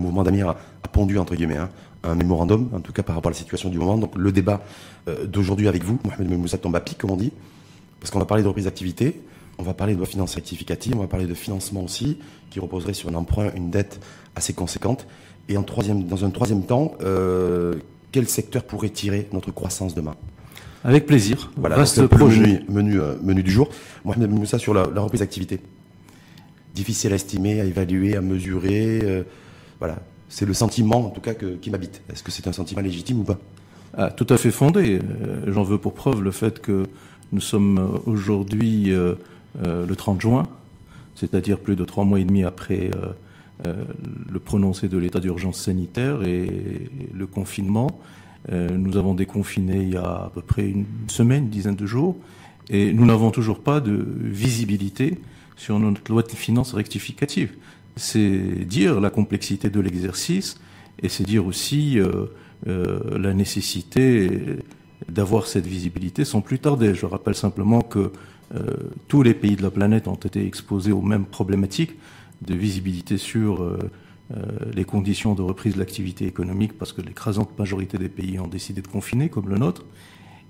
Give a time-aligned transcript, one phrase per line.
[0.00, 0.56] Le mouvement d'Amir a,
[0.90, 1.68] pondu, entre guillemets, hein,
[2.02, 3.98] un mémorandum, en tout cas par rapport à la situation du moment.
[3.98, 4.62] Donc le débat
[5.08, 7.32] euh, d'aujourd'hui avec vous, Mohamed Moussa tombe à pic, comme on dit,
[8.00, 9.20] parce qu'on va parler de reprise d'activité,
[9.58, 12.18] on va parler de loi finance rectificative, on va parler de financement aussi,
[12.48, 14.00] qui reposerait sur un emprunt, une dette
[14.34, 15.06] assez conséquente.
[15.50, 17.74] Et en troisième, dans un troisième temps, euh,
[18.10, 20.14] quel secteur pourrait tirer notre croissance demain?
[20.82, 21.52] Avec plaisir.
[21.56, 23.68] Voilà, le projet menu, euh, menu, du jour.
[24.06, 25.60] Mohamed Moussa sur la, reprise d'activité.
[26.74, 29.24] Difficile à estimer, à évaluer, à mesurer.
[29.80, 29.96] Voilà,
[30.28, 32.02] c'est le sentiment, en tout cas, qui m'habite.
[32.12, 33.38] Est-ce que c'est un sentiment légitime ou pas?
[33.96, 35.00] Ah, Tout à fait fondé.
[35.00, 36.84] Euh, j'en veux pour preuve le fait que
[37.32, 39.14] nous sommes euh, aujourd'hui euh,
[39.64, 40.46] le 30 juin,
[41.16, 42.90] c'est-à-dire plus de trois mois et demi après
[44.32, 48.00] le prononcé de l'état d'urgence sanitaire et le confinement.
[48.48, 52.16] nous avons déconfiné il y a à peu près une semaine, une dizaine de jours,
[52.70, 55.18] et nous n'avons toujours pas de visibilité
[55.56, 57.50] sur notre loi de finances rectificative
[57.96, 60.60] c'est dire la complexité de l'exercice
[61.02, 62.26] et c'est dire aussi euh,
[62.68, 64.30] euh, la nécessité
[65.08, 66.94] d'avoir cette visibilité sans plus tarder.
[66.94, 68.12] Je rappelle simplement que
[68.54, 68.64] euh,
[69.08, 71.96] tous les pays de la planète ont été exposés aux mêmes problématiques
[72.42, 73.76] de visibilité sur
[74.74, 78.80] les conditions de reprise de l'activité économique parce que l'écrasante majorité des pays ont décidé
[78.80, 79.84] de confiner comme le nôtre.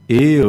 [0.08, 0.40] Et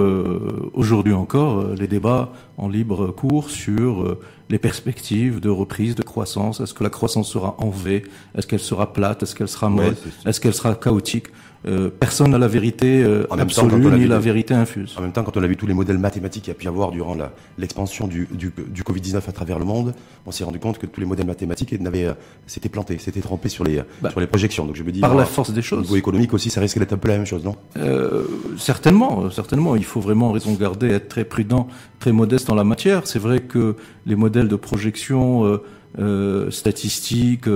[0.73, 4.19] aujourd'hui encore, les débats en libre cours sur
[4.52, 6.59] les perspectives de reprise, de croissance.
[6.59, 8.03] Est-ce que la croissance sera en V?
[8.35, 9.23] Est-ce qu'elle sera plate?
[9.23, 9.95] Est-ce qu'elle sera molle?
[10.25, 11.27] Est-ce qu'elle sera chaotique?
[11.66, 14.95] Euh, personne n'a la vérité euh, absolue ni la vérité infuse.
[14.98, 16.66] En même temps, quand on a vu tous les modèles mathématiques qu'il y a pu
[16.66, 17.16] y avoir durant
[17.58, 19.94] l'expansion du, du, du Covid-19 à travers le monde,
[20.26, 22.14] on s'est rendu compte que tous les modèles mathématiques n'avaient, euh,
[22.48, 24.66] s'étaient plantés, s'étaient trompés sur les, bah, sur les projections.
[24.66, 25.80] Donc je me dis, par la force des choses.
[25.80, 27.56] Au niveau économique aussi, ça risque d'être un peu la même chose, non?
[27.78, 28.23] Euh,
[28.58, 29.75] Certainement, certainement.
[29.75, 31.68] Il faut vraiment raison garder, être très prudent,
[32.00, 33.08] très modeste en la matière.
[33.08, 33.75] C'est vrai que
[34.06, 35.64] les modèles de projection euh,
[36.00, 37.48] euh, statistiques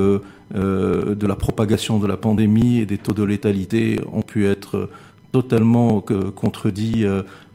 [0.54, 4.46] euh, euh, de la propagation de la pandémie et des taux de létalité ont pu
[4.46, 4.90] être
[5.32, 7.04] totalement contredits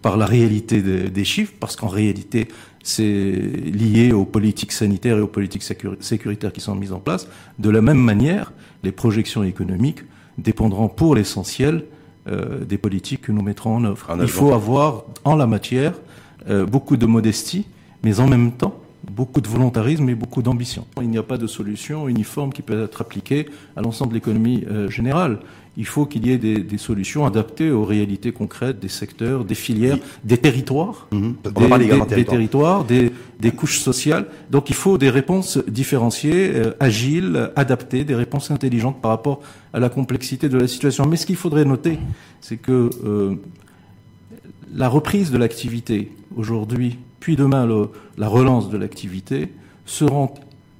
[0.02, 2.48] par la réalité des, chiffres, parce qu'en réalité,
[2.82, 5.64] c'est lié aux politiques sanitaires et aux politiques
[6.00, 7.26] sécuritaires qui sont mises en place.
[7.58, 8.52] De la même manière,
[8.82, 10.00] les projections économiques
[10.36, 11.84] dépendront pour l'essentiel
[12.26, 14.14] des politiques que nous mettrons en œuvre.
[14.20, 15.94] Il faut avoir en la matière
[16.68, 17.64] beaucoup de modestie,
[18.04, 20.86] mais en même temps beaucoup de volontarisme et beaucoup d'ambition.
[21.00, 23.46] Il n'y a pas de solution uniforme qui peut être appliquée
[23.76, 25.38] à l'ensemble de l'économie euh, générale.
[25.76, 29.98] Il faut qu'il y ait des, solutions adaptées aux réalités concrètes des secteurs, des filières,
[30.24, 31.36] des territoires, mhm.
[32.08, 33.12] des, territoires, des,
[33.52, 34.26] couches sociales.
[34.50, 39.40] Donc il faut des réponses différenciées, euh, agiles, adaptées, des réponses intelligentes par rapport
[39.72, 41.06] à la complexité de la situation.
[41.06, 41.98] Mais ce qu'il faudrait noter,
[42.40, 43.36] c'est que euh,
[44.74, 47.68] la reprise de l'activité aujourd'hui puis demain
[48.16, 49.52] la relance de l'activité,
[49.84, 50.30] seront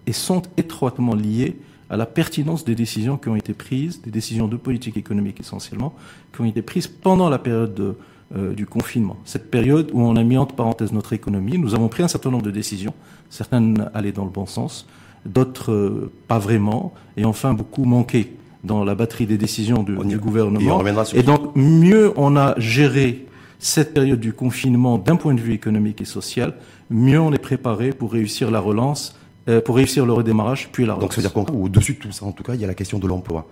[0.07, 1.57] et sont étroitement liées
[1.91, 5.93] à la pertinence des décisions qui ont été prises, des décisions de politique économique essentiellement,
[6.33, 7.97] qui ont été prises pendant la période
[8.37, 9.17] euh, du confinement.
[9.25, 12.31] Cette période où on a mis entre parenthèses notre économie, nous avons pris un certain
[12.31, 12.95] nombre de décisions,
[13.29, 14.87] certaines allaient dans le bon sens,
[15.27, 20.19] d'autres euh, pas vraiment, et enfin beaucoup manqué dans la batterie des décisions du, du
[20.19, 20.83] gouvernement.
[21.13, 23.27] Et, et donc mieux on a géré
[23.61, 26.55] cette période du confinement d'un point de vue économique et social,
[26.89, 29.17] mieux on est préparé pour réussir la relance,
[29.49, 31.03] euh, pour réussir le redémarrage, puis la relance.
[31.03, 32.75] Donc ça veut dire qu'au-dessus de tout ça, en tout cas, il y a la
[32.75, 33.47] question de l'emploi.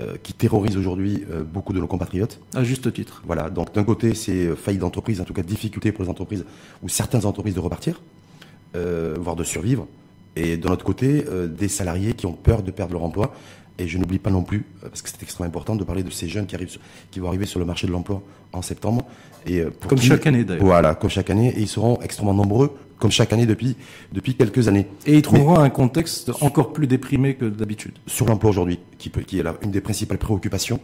[0.00, 2.40] Euh, qui terrorise aujourd'hui euh, beaucoup de nos compatriotes.
[2.54, 3.22] À juste titre.
[3.26, 6.46] Voilà, donc d'un côté, c'est faillite d'entreprise, en tout cas difficulté pour les entreprises
[6.82, 8.00] ou certaines entreprises de repartir,
[8.72, 9.86] voire de survivre.
[10.34, 13.34] Et de l'autre côté, des salariés qui ont peur de perdre leur emploi
[13.78, 16.28] et je n'oublie pas non plus, parce que c'est extrêmement important, de parler de ces
[16.28, 16.78] jeunes qui, arrivent,
[17.10, 18.22] qui vont arriver sur le marché de l'emploi
[18.52, 19.06] en septembre.
[19.46, 20.64] Et euh, comme chaque année d'ailleurs.
[20.64, 21.52] Voilà, comme chaque année.
[21.56, 23.76] Et ils seront extrêmement nombreux, comme chaque année depuis,
[24.12, 24.86] depuis quelques années.
[25.06, 27.98] Et ils trouveront un contexte encore plus déprimé que d'habitude.
[28.06, 30.80] Sur l'emploi aujourd'hui, qui, peut, qui est une des principales préoccupations,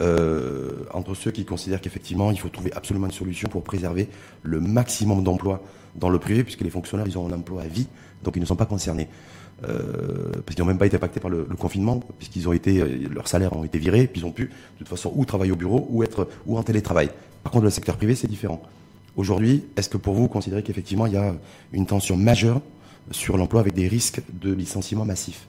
[0.00, 4.08] euh, entre ceux qui considèrent qu'effectivement, il faut trouver absolument une solution pour préserver
[4.42, 5.62] le maximum d'emplois
[5.94, 7.86] dans le privé, puisque les fonctionnaires, ils ont un emploi à vie,
[8.24, 9.08] donc ils ne sont pas concernés.
[9.64, 13.08] Euh, parce qu'ils n'ont même pas été impactés par le, confinement, puisqu'ils ont été, euh,
[13.14, 15.56] leurs salaires ont été virés, puis ils ont pu, de toute façon, ou travailler au
[15.56, 17.10] bureau, ou être, ou en télétravail.
[17.42, 18.62] Par contre, le secteur privé, c'est différent.
[19.16, 21.34] Aujourd'hui, est-ce que pour vous, vous considérez qu'effectivement, il y a
[21.72, 22.60] une tension majeure
[23.10, 25.46] sur l'emploi avec des risques de licenciement massif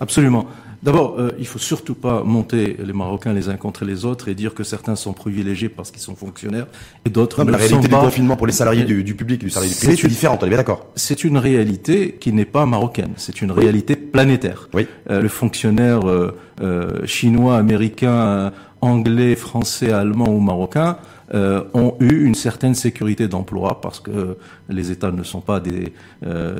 [0.00, 0.46] Absolument.
[0.82, 4.34] D'abord, euh, il faut surtout pas monter les Marocains les uns contre les autres et
[4.34, 6.66] dire que certains sont privilégiés parce qu'ils sont fonctionnaires
[7.04, 9.72] et d'autres ne la réalité du confinement pour les salariés du, public et du salarié
[9.72, 13.12] du privé, c'est différent, on est bien d'accord C'est une réalité qui n'est pas marocaine,
[13.16, 14.68] c'est une réalité planétaire.
[14.74, 14.88] Oui.
[15.08, 20.98] Euh, le fonctionnaire euh, euh chinois, américain, anglais, français, allemand ou marocain
[21.34, 24.36] euh, ont eu une certaine sécurité d'emploi parce que
[24.68, 25.92] les États ne sont pas des,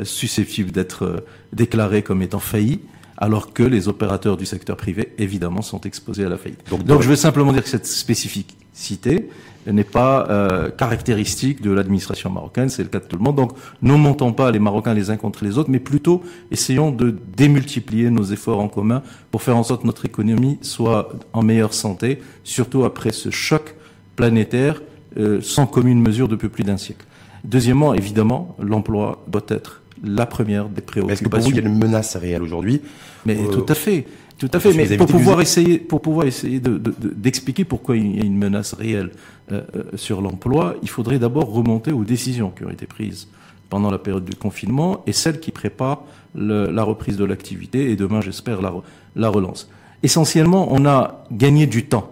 [0.04, 2.80] susceptibles d'être déclarés comme étant faillis
[3.18, 6.58] alors que les opérateurs du secteur privé, évidemment, sont exposés à la faillite.
[6.68, 9.28] Donc, je veux simplement dire que cette spécificité
[9.66, 13.36] n'est pas euh, caractéristique de l'administration marocaine, c'est le cas de tout le monde.
[13.36, 13.52] Donc
[13.82, 18.10] ne montons pas les Marocains les uns contre les autres, mais plutôt essayons de démultiplier
[18.10, 22.20] nos efforts en commun pour faire en sorte que notre économie soit en meilleure santé,
[22.42, 23.76] surtout après ce choc
[24.16, 24.82] planétaire
[25.18, 27.06] euh, sans commune mesure depuis plus d'un siècle.
[27.44, 31.12] Deuxièmement, évidemment, l'emploi doit être la première des préoccupations.
[31.12, 32.80] Est-ce que pour vous, il y a une menace réelle aujourd'hui
[33.26, 34.06] Mais euh, tout à fait.
[34.38, 38.20] Tout à fait, mais pour pouvoir, essayer, pour pouvoir essayer d'expliquer de, pourquoi il y
[38.20, 39.10] a une menace réelle
[39.52, 43.28] euh, euh, sur l'emploi, il faudrait d'abord remonter aux décisions qui ont été prises
[43.70, 46.02] pendant la période du confinement et celles qui préparent
[46.34, 48.74] le, la reprise de l'activité et demain, j'espère, la,
[49.14, 49.70] la relance.
[50.02, 52.10] Essentiellement, on a gagné du temps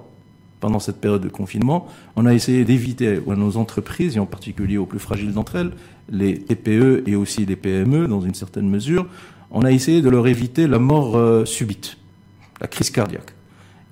[0.60, 1.88] pendant cette période de confinement.
[2.16, 5.72] On a essayé d'éviter à nos entreprises, et en particulier aux plus fragiles d'entre elles,
[6.10, 9.06] les TPE et aussi les PME dans une certaine mesure,
[9.50, 11.96] on a essayé de leur éviter la mort euh, subite
[12.60, 13.32] la crise cardiaque.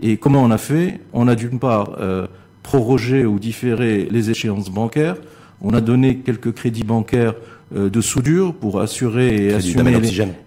[0.01, 1.01] Et comment on a fait?
[1.13, 2.27] On a d'une part euh,
[2.63, 5.17] prorogé ou différé les échéances bancaires,
[5.61, 7.35] on a donné quelques crédits bancaires
[7.75, 10.01] euh, de soudure pour assurer et assumer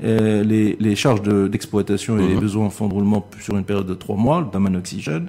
[0.04, 2.40] euh, les, les, charges d'exploitation et les mhm.
[2.40, 5.28] besoins en fonds de roulement sur une période de trois mois, le oxygène.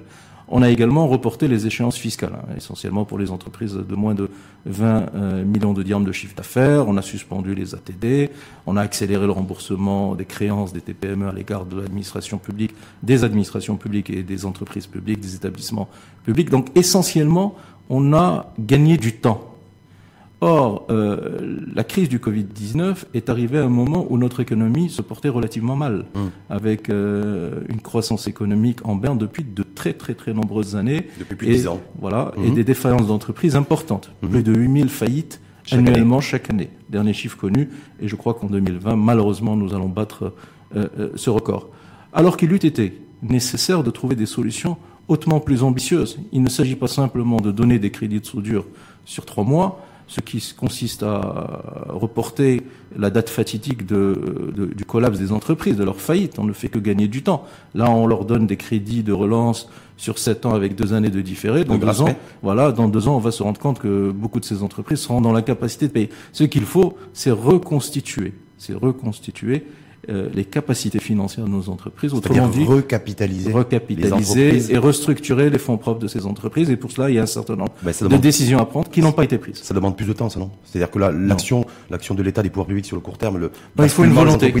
[0.55, 4.29] On a également reporté les échéances fiscales, hein, essentiellement pour les entreprises de moins de
[4.67, 6.87] 20 euh, millions de dirhams de chiffre d'affaires.
[6.87, 8.29] On a suspendu les ATD.
[8.67, 13.23] On a accéléré le remboursement des créances des TPME à l'égard de l'administration publique, des
[13.23, 15.89] administrations publiques et des entreprises publiques, des établissements
[16.23, 16.51] publics.
[16.51, 17.55] Donc essentiellement,
[17.89, 19.52] on a gagné du temps
[20.45, 25.01] Or, euh, la crise du Covid-19 est arrivée à un moment où notre économie se
[25.01, 26.31] portait relativement mal, hum.
[26.49, 31.07] avec euh, une croissance économique en berne depuis de très très très nombreuses années.
[31.17, 31.81] Depuis plus de 10 ans.
[31.97, 32.55] Voilà, et hum.
[32.55, 34.11] des défaillances d'entreprises importantes.
[34.21, 34.31] Hum.
[34.31, 35.39] Plus de 8000 faillites
[35.71, 36.71] annuellement chaque année.
[36.89, 37.69] Dernier chiffre connu,
[38.01, 40.33] et je crois qu'en 2020, malheureusement, nous allons battre
[40.75, 41.69] euh, ce record.
[42.11, 44.75] Alors qu'il eût été nécessaire de trouver des solutions
[45.07, 46.19] hautement plus ambitieuses.
[46.33, 48.65] Il ne s'agit pas simplement de donner des crédits de soudure
[49.05, 49.79] sur trois mois,
[50.13, 52.61] ce qui consiste à reporter
[52.95, 56.37] la date fatidique de, du collapse des entreprises, de leur faillite.
[56.37, 57.45] On ne fait que gagner du temps.
[57.73, 61.21] Là, on leur donne des crédits de relance sur sept ans avec deux années de
[61.21, 61.63] différé.
[61.63, 64.45] Dans deux ans, voilà, dans deux ans, on va se rendre compte que beaucoup de
[64.45, 66.09] ces entreprises seront dans la capacité de payer.
[66.31, 69.65] Ce qu'il faut, c'est reconstituer, c'est reconstituer
[70.09, 72.13] euh, les capacités financières de nos entreprises.
[72.13, 76.69] Autrement dit, recapitaliser, recapitaliser et restructurer les fonds propres de ces entreprises.
[76.69, 79.01] Et pour cela, il y a un certain nombre bah, de décisions à prendre qui
[79.01, 79.61] n'ont pas été prises.
[79.63, 80.51] Ça demande plus de temps, ça non?
[80.65, 83.51] C'est-à-dire que là, l'action, l'action de l'État, des pouvoirs publics sur le court terme, le
[83.81, 84.53] il faut une volonté.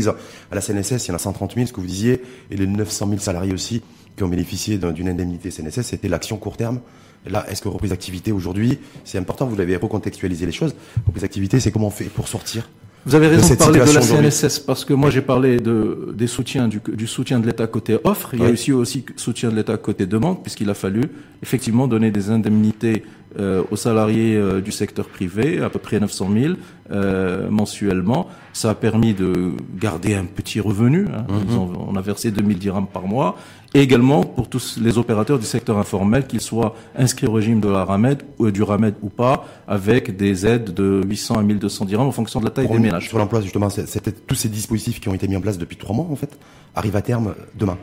[0.49, 2.65] À la CNSS, il y en a 130 000, ce que vous disiez, et les
[2.65, 3.81] 900 000 salariés aussi
[4.15, 6.79] qui ont bénéficié d'une indemnité CNSS, c'était l'action court terme.
[7.25, 10.75] Là, est-ce que reprise d'activité aujourd'hui, c'est important, vous l'avez recontextualisé les choses.
[11.05, 12.69] Reprise d'activité, c'est comment on fait pour sortir
[13.05, 16.27] vous avez raison de, parler de la CNSS parce que moi j'ai parlé de, des
[16.27, 18.29] soutiens du, du soutien de l'État côté offre.
[18.33, 21.01] Il y a aussi aussi soutien de l'État côté demande puisqu'il a fallu
[21.41, 23.03] effectivement donner des indemnités
[23.39, 26.53] euh, aux salariés euh, du secteur privé, à peu près 900 000
[26.91, 28.27] euh, mensuellement.
[28.53, 31.07] Ça a permis de garder un petit revenu.
[31.07, 31.25] Hein.
[31.29, 31.77] Mhm.
[31.89, 33.35] on a versé 2000 dirhams par mois.
[33.73, 37.69] Et également pour tous les opérateurs du secteur informel, qu'ils soient inscrits au régime de
[37.69, 42.07] la RAMED ou du RAMED ou pas, avec des aides de 800 à 1200 dirhams
[42.07, 43.09] en fonction de la taille des ménages.
[43.09, 45.95] Sur l'emploi, justement, c'était tous ces dispositifs qui ont été mis en place depuis trois
[45.95, 46.37] mois, en fait,
[46.75, 47.79] arrivent à terme demain.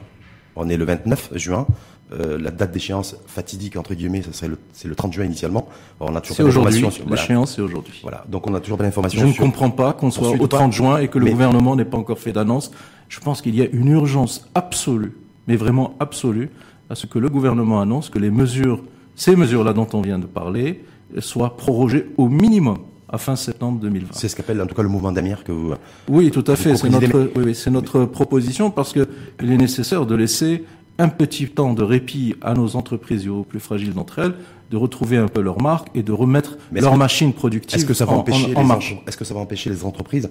[0.54, 1.66] On est le 29 juin.
[2.12, 5.68] Euh, la date d'échéance fatidique entre guillemets, ça serait le, c'est le 30 juin initialement.
[6.00, 6.84] on a toujours pas aujourd'hui.
[7.08, 8.00] L'échéance c'est aujourd'hui.
[8.02, 8.24] Voilà.
[8.28, 9.20] Donc on a toujours pas d'informations.
[9.20, 11.98] Je ne comprends pas qu'on soit au 30 juin et que le gouvernement n'ait pas
[11.98, 12.72] encore fait d'annonce.
[13.08, 15.12] Je pense qu'il y a une urgence absolue,
[15.46, 16.50] mais vraiment absolue,
[16.88, 18.82] à ce que le gouvernement annonce que les mesures,
[19.14, 20.82] ces mesures-là dont on vient de parler,
[21.18, 24.08] soient prorogées au minimum à fin septembre 2020.
[24.12, 25.74] C'est ce qu'appelle en tout cas le mouvement d'Amir que vous.
[26.08, 26.76] Oui, tout à fait.
[26.76, 29.08] C'est notre, oui, c'est notre proposition parce que
[29.42, 30.64] il est nécessaire de laisser
[31.00, 34.34] un petit temps de répit à nos entreprises et aux plus fragiles d'entre elles,
[34.70, 38.04] de retrouver un peu leur marque et de remettre leur machine productive est-ce que ça
[38.04, 38.94] va en, empêcher en, marche.
[39.06, 40.30] Est-ce que ça va empêcher les entreprises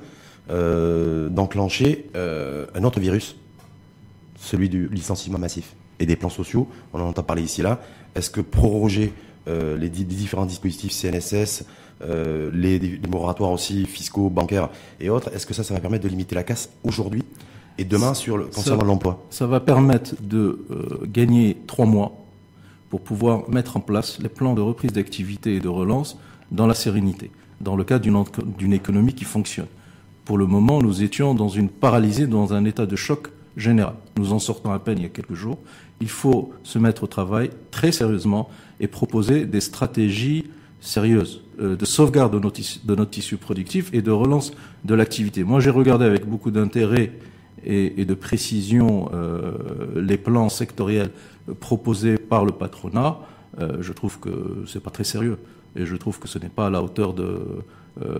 [0.49, 3.35] euh, d'enclencher euh, un autre virus,
[4.39, 6.69] celui du licenciement massif et des plans sociaux?
[6.93, 7.81] On en entend parler ici là.
[8.15, 9.11] Est-ce que proroger
[9.47, 11.65] euh, les, différents dispositifs CNSS,
[12.53, 14.69] les, les moratoires aussi fiscaux, bancaires
[15.01, 17.23] et autres, est-ce que ça, ça va permettre de limiter la casse aujourd'hui?
[17.79, 22.11] Et demain sur le, concernant l'emploi Ça va permettre de euh, gagner trois mois
[22.89, 26.17] pour pouvoir mettre en place les plans de reprise d'activité et de relance
[26.51, 27.31] dans la sérénité,
[27.61, 28.05] dans le cadre
[28.57, 29.67] d'une économie qui fonctionne.
[30.25, 33.93] Pour le moment, nous étions dans une paralysée, dans un état de choc général.
[34.17, 35.57] Nous en sortons à peine il y a quelques jours.
[36.01, 40.45] Il faut se mettre au travail très sérieusement et proposer des stratégies
[40.81, 44.51] sérieuses euh, de sauvegarde de notre, tissu, de notre tissu productif et de relance
[44.83, 45.43] de l'activité.
[45.43, 47.11] Moi, j'ai regardé avec beaucoup d'intérêt
[47.65, 49.51] et, de précision euh,
[49.95, 51.11] les plans sectoriels
[51.59, 53.19] proposés par le patronat,
[53.59, 55.37] euh, je trouve que c'est pas très sérieux.
[55.75, 57.39] Et je trouve que ce n'est pas à la hauteur de,
[58.03, 58.15] euh,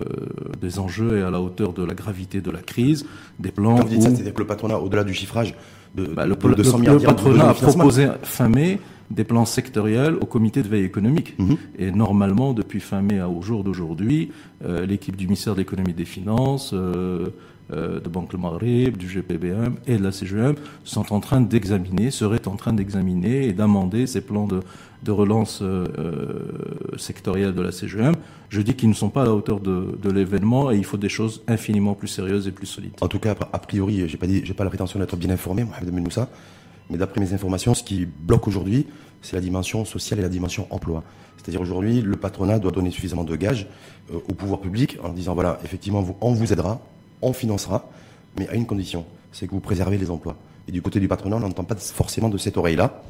[0.60, 3.04] des enjeux et à la hauteur de la gravité de la crise.
[3.38, 3.76] Des plans.
[3.76, 5.54] Quand vous dites ça, c'est-à-dire que le patronat, au-delà du chiffrage
[5.94, 8.78] de, bah, le, le, patronat a proposé fin mai
[9.10, 11.36] des plans sectoriels au comité de veille économique.
[11.38, 11.56] Mhm.
[11.80, 14.30] Et normalement, depuis fin mai au jour d'aujourd'hui,
[14.86, 17.30] l'équipe du ministère de l'économie et des finances, euh,
[17.70, 22.46] de Banque Le Maghreb, du GPBM et de la CGM sont en train d'examiner, seraient
[22.48, 24.60] en train d'examiner et d'amender ces plans de,
[25.10, 28.14] relance euh, euh, sectorielle de la CGM.
[28.48, 31.08] Je dis qu'ils ne sont pas à la hauteur de, l'événement et il faut des
[31.08, 32.92] choses infiniment plus sérieuses et plus solides.
[33.00, 36.28] En tout cas, a priori, j'ai pas pas la prétention d'être bien informé, Mohamed Moussa,
[36.90, 38.86] mais d'après mes informations, ce qui bloque aujourd'hui,
[39.22, 41.02] c'est la dimension sociale et la dimension emploi.
[41.36, 43.66] C'est-à-dire aujourd'hui, le patronat doit donner suffisamment de gages
[44.12, 46.80] au pouvoir public en disant voilà, effectivement, on vous aidera,
[47.22, 47.88] on financera,
[48.38, 50.36] mais à une condition, c'est que vous préservez les emplois.
[50.68, 53.02] Et du côté du patronat, on n'entend pas forcément de cette oreille-là.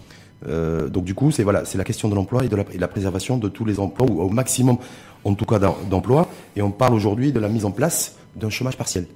[0.46, 3.64] Euh, donc du coup, c'est la question de l'emploi et de la, préservation de tous
[3.64, 4.78] les emplois, ou au maximum,
[5.24, 6.28] en tout cas, d'emplois.
[6.56, 9.06] Et on parle aujourd'hui de la mise en place d'un chômage partiel.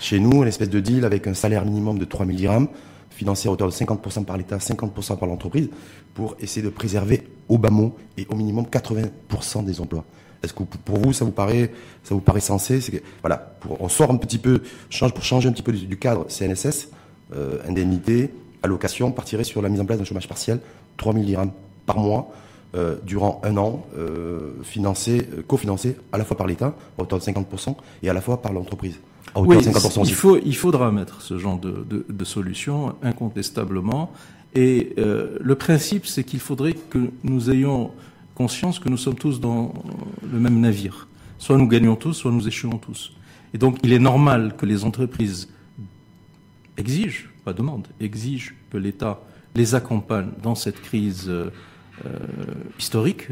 [0.00, 2.68] Chez nous, une espèce de deal avec un salaire minimum de 3 000 dirhams,
[3.14, 5.70] financé à hauteur de 50% par l'État, 50% par l'entreprise,
[6.14, 10.04] pour essayer de préserver au bas mot et au minimum 80% des emplois.
[10.42, 12.78] Est-ce que pour vous, ça vous paraît, ça vous paraît sensé?
[12.80, 15.96] Que, Voilà, pour, on sort un petit peu, change, pour changer un petit peu du,
[15.96, 16.88] cadre CNSS,
[17.34, 18.30] euh, indemnité,
[18.62, 20.60] allocation, partirait sur la mise en place d'un chômage partiel,
[20.98, 21.52] 3 000 dirhams
[21.86, 22.30] par mois,
[22.74, 27.24] euh, durant un an, euh, financé, cofinancé à la fois par l'État, à hauteur de
[27.24, 28.98] 50%, et à la fois par l'entreprise.
[29.36, 29.56] Oui,
[30.04, 34.12] il, faut, il faudra mettre ce genre de, de, solution, incontestablement.
[34.54, 37.90] Et le principe, c'est qu'il faudrait que nous ayons
[38.34, 39.72] conscience que nous sommes tous dans
[40.22, 41.08] le même navire.
[41.38, 43.12] Soit nous gagnons tous, soit nous échouons tous.
[43.52, 45.48] Et donc il est normal que les entreprises
[46.76, 49.20] exigent, pas demandent, exigent que l'État
[49.54, 51.50] les accompagne dans cette crise euh,
[52.78, 53.28] historique.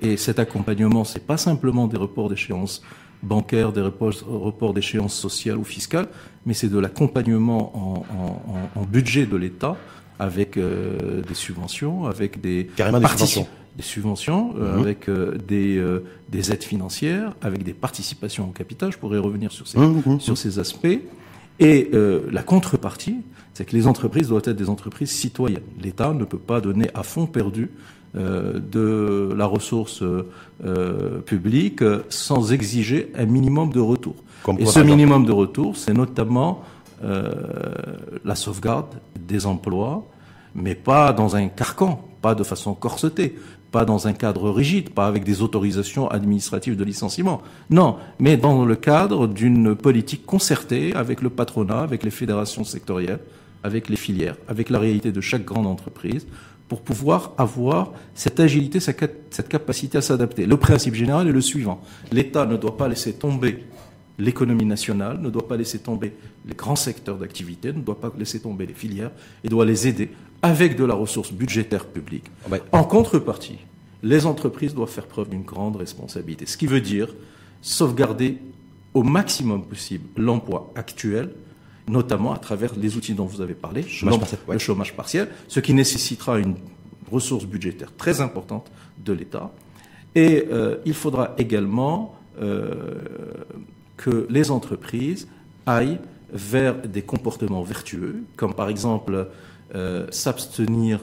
[0.00, 2.82] Et, cet accompagnement, c'est pas simplement des reports d'échéances
[3.26, 6.08] bancaires, des reports, d'échéances sociales ou fiscales,
[6.46, 8.04] mais c'est de l'accompagnement
[8.74, 9.76] en, budget de l'État
[10.18, 14.80] avec euh, des subventions, avec des carrément des subventions, des subventions, euh, mhm.
[14.80, 15.82] avec euh, des,
[16.30, 18.92] des aides financières, avec des participations au capital.
[18.92, 20.98] Je pourrais revenir sur ces mhm, mhm, sur ces aspects.
[21.58, 21.90] Et
[22.30, 23.16] la contrepartie,
[23.54, 25.62] c'est que les entreprises doivent être des entreprises citoyennes.
[25.80, 27.70] L'État ne peut pas donner à fond perdu
[28.14, 30.02] de la ressource
[31.26, 34.14] publique sans exiger un minimum de retour.
[34.58, 36.62] Et ce minimum de retour, c'est notamment
[37.04, 37.30] euh,
[38.24, 38.86] la sauvegarde
[39.20, 40.06] des emplois,
[40.54, 43.36] mais pas dans un carcan, pas de façon corsetée,
[43.70, 47.42] pas dans un cadre rigide, pas avec des autorisations administratives de licenciement.
[47.68, 53.20] Non, mais dans le cadre d'une politique concertée avec le patronat, avec les fédérations sectorielles,
[53.62, 56.26] avec les filières, avec la réalité de chaque grande entreprise,
[56.68, 60.46] pour pouvoir avoir cette agilité, cette capacité à s'adapter.
[60.46, 61.80] Le principe général est le suivant.
[62.10, 63.64] L'État ne doit pas laisser tomber
[64.18, 66.12] l'économie nationale, ne doit pas laisser tomber
[66.46, 69.10] les grands secteurs d'activité, ne doit pas laisser tomber les filières,
[69.44, 70.10] et doit les aider
[70.42, 72.24] avec de la ressource budgétaire publique.
[72.44, 72.60] Ah ben.
[72.72, 73.58] En contrepartie,
[74.02, 77.14] les entreprises doivent faire preuve d'une grande responsabilité, ce qui veut dire
[77.62, 78.38] sauvegarder
[78.94, 81.30] au maximum possible l'emploi actuel,
[81.88, 86.38] notamment à travers les outils dont vous avez parlé, le chômage partiel, ce qui nécessitera
[86.38, 86.56] une
[87.10, 88.70] ressource budgétaire très importante
[89.04, 89.52] de l'État.
[90.14, 92.74] Et euh, il faudra également euh,
[93.96, 95.28] que les entreprises
[95.66, 95.98] aillent
[96.32, 99.28] vers des comportements vertueux, comme par exemple
[99.74, 101.00] euh, s'abstenir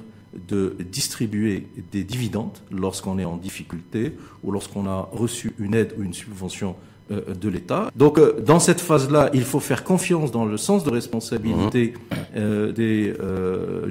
[0.48, 6.04] de distribuer des dividendes lorsqu'on est en difficulté ou lorsqu'on a reçu une aide ou
[6.04, 6.76] une subvention
[7.10, 7.92] de l'État.
[7.96, 11.94] Donc euh, dans cette phase-là, il faut faire confiance dans le sens de responsabilité
[12.36, 12.72] mmh.
[12.72, 13.14] des,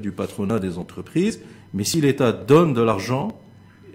[0.00, 1.40] du patronat des entreprises,
[1.74, 3.28] mais si l'État donne de l'argent,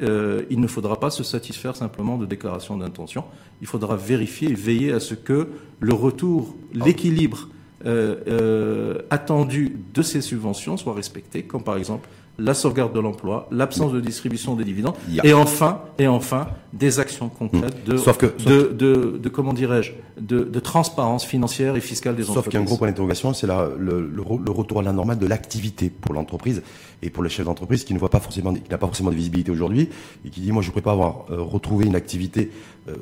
[0.02, 3.24] euh, il ne faudra pas se satisfaire simplement de déclarations d'intention.
[3.62, 7.50] Il faudra vérifier et veiller à ce que le retour, l'équilibre
[7.86, 12.08] euh, euh, attendu de ces subventions soit respecté, comme par exemple
[12.40, 17.30] la sauvegarde de l'emploi, l'absence de distribution des dividendes, et enfin, et enfin, des actions
[17.30, 22.44] concrètes de, de, de, de, comment dirais-je, de, de, transparence financière et fiscale des entreprises.
[22.44, 24.94] Sauf qu'il y a un gros point d'interrogation, c'est le, le, le, retour à la
[24.94, 26.62] normale de l'activité pour l'entreprise
[27.02, 29.16] et pour le chef d'entreprise qui ne voit pas forcément, qui n'a pas forcément de
[29.16, 29.90] visibilité aujourd'hui
[30.26, 32.52] et qui dit, moi, je ne pourrais pas avoir euh, retrouvé une activité,
[32.88, 32.94] euh,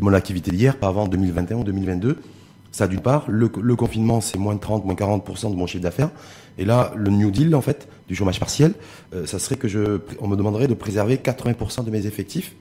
[0.00, 2.16] mon activité d'hier, pas avant 2021 ou 2022.
[2.72, 6.10] Ça, d'une part, le, le confinement, c'est moins 30, moins 40% de mon chiffre d'affaires.
[6.58, 8.74] Et là, le New Deal, en fait, du chômage partiel,
[9.14, 12.54] euh, ça serait que je, on me demanderait de préserver 80% de mes effectifs,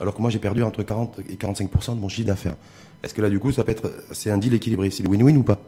[0.00, 2.56] alors que moi j'ai perdu entre 40 et 45% de mon chiffre d'affaires.
[3.02, 5.42] Est-ce que là, du coup, ça peut être, c'est un deal équilibré, c'est win-win ou
[5.42, 5.60] pas?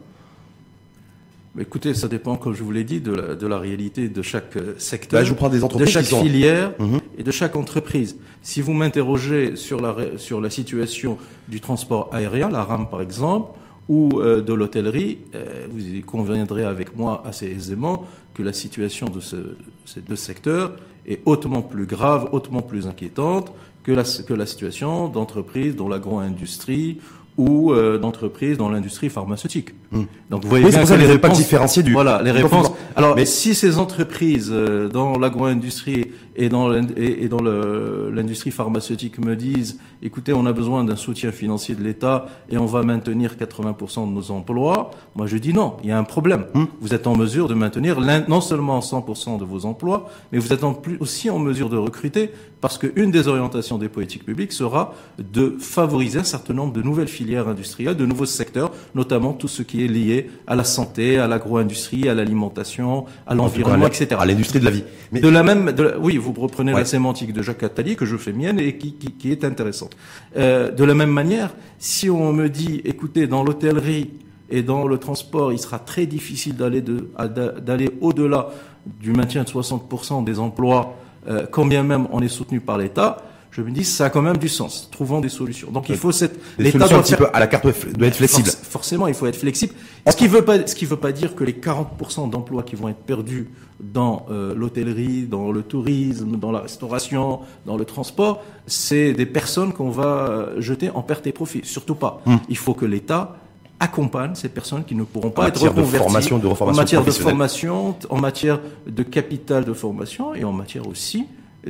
[1.59, 4.57] Écoutez, ça dépend, comme je vous l'ai dit, de la, de la, réalité de chaque
[4.57, 6.99] euh, secteur, bah, je vous prends des entreprises de chaque filière mhm.
[7.17, 8.17] et de chaque entreprise.
[8.43, 13.57] Si vous m'interrogez sur la, sur la situation du transport aérien, la RAM par exemple,
[13.89, 19.19] ou euh, de l'hôtellerie, euh, vous conviendrez avec moi assez aisément que la situation de
[19.19, 19.37] ce,
[19.85, 20.73] ces deux secteurs
[21.07, 23.51] est hautement plus grave, hautement plus inquiétante
[23.83, 26.99] que la, que la situation d'entreprises dont l'agro-industrie
[27.37, 29.69] ou euh, d'entreprises dans l'industrie pharmaceutique.
[29.91, 30.03] Hmm.
[30.29, 32.71] Donc vous voyez oui, bien que les réponses différenciées du voilà les réponses.
[32.95, 40.33] Alors mais si ces entreprises euh, dans l'agro-industrie et dans l'industrie pharmaceutique me disent écoutez
[40.33, 44.31] on a besoin d'un soutien financier de l'État et on va maintenir 80% de nos
[44.31, 46.45] emplois, moi je dis non, il y a un problème.
[46.53, 46.65] Hmm.
[46.79, 50.63] Vous êtes en mesure de maintenir non seulement 100% de vos emplois, mais vous êtes
[50.63, 54.93] en plus aussi en mesure de recruter parce qu'une des orientations des politiques publiques sera
[55.19, 59.61] de favoriser un certain nombre de nouvelles filières industrielles, de nouveaux secteurs, notamment tout ce
[59.61, 64.07] qui est lié à la santé, à l'agro-industrie, à l'alimentation, à l'environnement, etc.
[64.19, 64.83] À l'industrie de la vie.
[65.11, 65.19] Mais...
[65.19, 68.33] De la même, de oui, vous reprenez la sémantique de Jacques Attali que je fais
[68.33, 69.95] mienne et qui, qui, qui est intéressante.
[70.35, 74.11] Euh, de la même manière, si on me dit, écoutez, dans l'hôtellerie
[74.49, 78.49] et dans le transport, il sera très difficile d'aller d'aller au-delà
[78.85, 80.95] du maintien de 60% des emplois
[81.27, 83.17] euh, quand bien même on est soutenu par l'État,
[83.51, 84.89] je me dis ça a quand même du sens.
[84.91, 85.71] Trouvons des solutions.
[85.71, 88.49] Donc il faut cette l'État doit un petit peu à la carte doit être flexible.
[88.49, 89.73] forcément, il faut être flexible.
[90.09, 92.89] Ce qui veut pas ce qui veut pas dire que les 40% d'emplois qui vont
[92.89, 93.49] être perdus
[93.79, 99.73] dans euh, l'hôtellerie, dans le tourisme, dans la restauration, dans le transport, c'est des personnes
[99.73, 101.61] qu'on va euh, jeter en perte et profit.
[101.63, 102.21] Surtout pas.
[102.25, 102.37] Hmm.
[102.49, 103.37] Il faut que l'État
[103.79, 107.95] accompagne ces personnes qui ne pourront pas être reconverties formation, de en matière de formation,
[108.09, 111.25] en matière de capital de formation et en matière aussi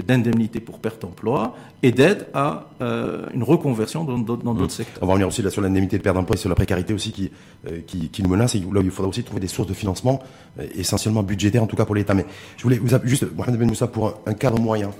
[0.05, 4.69] d'indemnité pour perte d'emploi et d'aide à euh, une reconversion dans d'autres mmh.
[4.69, 5.03] secteurs.
[5.03, 7.11] On va revenir aussi là sur l'indemnité de perte d'emploi et sur la précarité aussi
[7.11, 7.31] qui,
[7.67, 8.55] euh, qui, qui, nous menace.
[8.55, 10.21] Et là, il faudra aussi trouver des sources de financement,
[10.59, 12.13] euh, essentiellement budgétaires en tout cas pour l'État.
[12.13, 12.25] Mais
[12.57, 14.91] je voulais vous juste, Mohamed Ben Moussa, pour un, cadre moyen,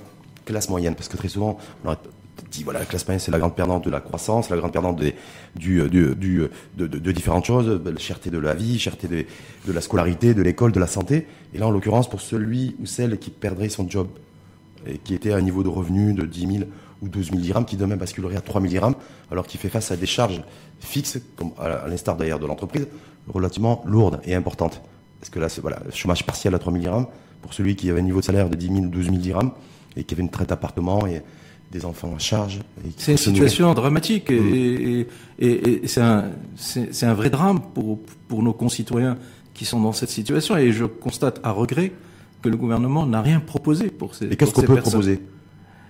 [0.46, 1.96] classe moyenne, parce que très souvent, on
[2.52, 4.98] dit voilà, la classe moyenne, c'est la grande perdante de la croissance, la grande perdante
[4.98, 5.16] des,
[5.56, 9.26] du, du, du de, de, de, différentes choses, la cherté de la vie, cherté de,
[9.66, 11.28] de la scolarité, de l'école, de la santé.
[11.54, 14.08] Et là, en l'occurrence, pour celui ou celle qui perdrait son job,
[14.88, 16.70] et qui était à un niveau de revenu de 10 000
[17.02, 18.96] ou 12 000 dirhams, qui demain basculerait à 3 000 dirhams,
[19.32, 20.42] alors qu'il fait face à des charges
[20.80, 22.88] fixes, comme à l'instar d'ailleurs de l'entreprise,
[23.28, 24.82] relativement lourdes et importantes.
[25.20, 27.08] Parce que là, c'est voilà, chômage partiel à 3 000 dirhams,
[27.42, 29.52] pour celui qui avait un niveau de salaire de 10 000 ou 12 000 dirhams,
[29.96, 31.22] et qui avait une traite d'appartement et
[31.72, 32.60] des enfants en charge.
[32.98, 35.06] C'est une situation dramatique et,
[35.40, 36.32] et, et c'est un,
[37.02, 39.18] un, vrai drame pour, pour nos concitoyens
[39.54, 40.56] qui sont dans cette situation.
[40.56, 41.92] Et je constate à regret
[42.42, 45.22] que le gouvernement n'a rien proposé pour ces Et qu'est-ce qu'on peut proposer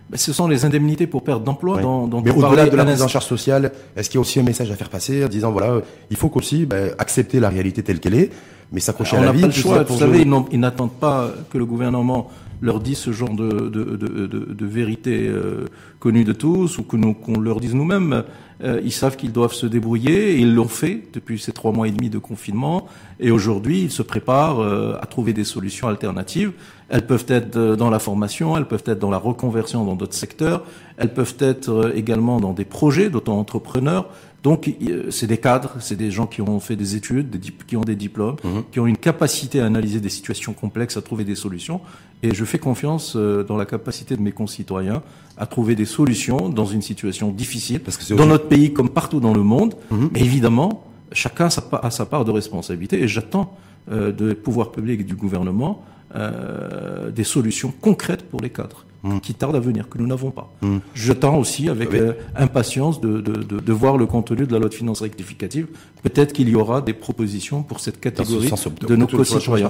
[0.09, 1.81] ben, ce sont les indemnités pour perte d'emploi.
[1.81, 4.43] Dans, Mais au-delà de la mise en charge sociale, est-ce qu'il y a aussi un
[4.43, 7.99] message à faire passer en disant voilà, il faut qu'aussi ben, accepter la réalité telle
[7.99, 8.31] qu'elle est,
[8.71, 9.41] mais s'accrocher à la vie.
[9.41, 9.83] Pas le choix.
[9.83, 12.29] Vous savez, ils n'attendent pas que le gouvernement
[12.61, 15.65] leur dise ce genre de, de, de, de vérité euh,
[15.99, 18.23] connue de tous ou que nous qu'on leur dise nous-mêmes.
[18.63, 21.87] Euh, ils savent qu'ils doivent se débrouiller et ils l'ont fait depuis ces trois mois
[21.87, 22.87] et demi de confinement.
[23.19, 26.53] Et aujourd'hui, ils se préparent euh, à trouver des solutions alternatives.
[26.89, 30.63] Elles peuvent être dans la formation, elles peuvent être dans la reconversion dans d'autres secteurs,
[30.95, 34.09] elles peuvent être également dans des projets d'auto-entrepreneurs.
[34.43, 34.73] Donc,
[35.09, 37.95] c'est des cadres, c'est des gens qui ont fait des études, des qui ont des
[37.95, 38.63] diplômes, mhm.
[38.71, 41.81] qui ont une capacité à analyser des situations complexes, à trouver des solutions.
[42.23, 45.03] Et je fais confiance euh, dans la capacité de mes concitoyens
[45.37, 49.19] à trouver des solutions dans une situation difficile, Parce que dans notre pays comme partout
[49.19, 49.75] dans le monde.
[49.91, 50.09] Mhm.
[50.13, 53.01] Mais évidemment, chacun a sa part de responsabilité.
[53.01, 53.55] Et j'attends
[53.91, 55.83] euh, des pouvoirs publics et du gouvernement
[56.15, 58.85] euh, des solutions concrètes pour les cadres.
[59.03, 59.19] Mm.
[59.19, 60.51] qui tarde à venir, que nous n'avons pas.
[60.61, 60.77] Mm.
[60.95, 64.69] J'attends aussi avec euh, impatience de, de, de, de, voir le contenu de la loi
[64.69, 65.67] de finances rectificative.
[66.01, 68.49] Peut-être qu'il y aura des propositions pour cette catégorie
[68.87, 69.69] de, nos concitoyens.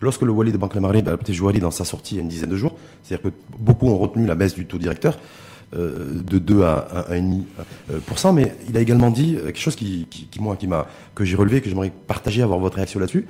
[0.00, 2.22] Lorsque le Wali de Banque Lamarine a été joué dans sa sortie il y a
[2.22, 5.18] une dizaine de jours, c'est-à-dire que beaucoup ont retenu la baisse du taux directeur,
[5.74, 10.26] euh, de 2 à 1,5%, euh, mais il a également dit quelque chose qui, qui,
[10.26, 10.86] qui moi, qui m'a,
[11.16, 13.26] que j'ai relevé, que j'aimerais partager, avoir votre réaction là-dessus.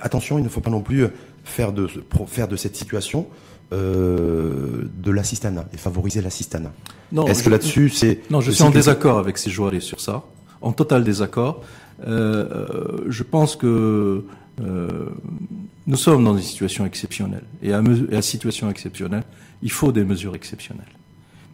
[0.00, 1.06] Attention, il ne faut pas non plus
[1.42, 1.88] faire de,
[2.26, 3.26] faire de cette situation
[3.72, 6.72] euh, de l'assistanat et favoriser l'assistanat.
[7.26, 8.20] Est-ce que là-dessus, c'est...
[8.30, 10.22] Non, je suis en désaccord avec ces joueurs sur ça,
[10.60, 11.62] en total désaccord.
[12.06, 14.24] Euh, euh, je pense que
[14.60, 14.88] euh,
[15.86, 17.44] nous sommes dans une situation exceptionnelle.
[17.62, 19.24] Et à, et à situation exceptionnelle,
[19.62, 20.84] il faut des mesures exceptionnelles.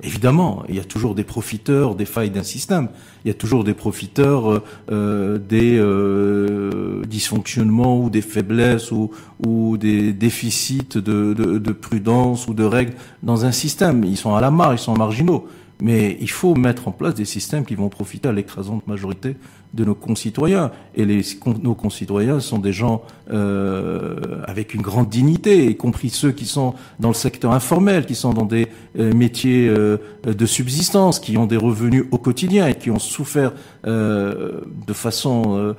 [0.03, 2.89] Évidemment, il y a toujours des profiteurs des failles d'un système.
[3.25, 9.77] Il y a toujours des profiteurs euh, euh des euh, dysfonctionnements ou des faiblesses ou,
[9.79, 14.05] des déficits de, de, de, prudence ou de règles dans un système.
[14.05, 15.49] Ils sont à la marge, ils sont marginaux.
[15.81, 19.37] Mais il faut mettre en place des systèmes qui vont profiter à l'écrasante majorité
[19.75, 20.71] de nos concitoyens.
[20.95, 21.23] Et les,
[21.63, 26.75] nos concitoyens sont des gens euh, avec une grande dignité, y compris ceux qui sont
[26.99, 31.47] dans le secteur informel, qui sont dans des euh, métiers euh, de subsistance, qui ont
[31.47, 33.53] des revenus au quotidien et qui ont souffert
[33.87, 35.75] euh, de façon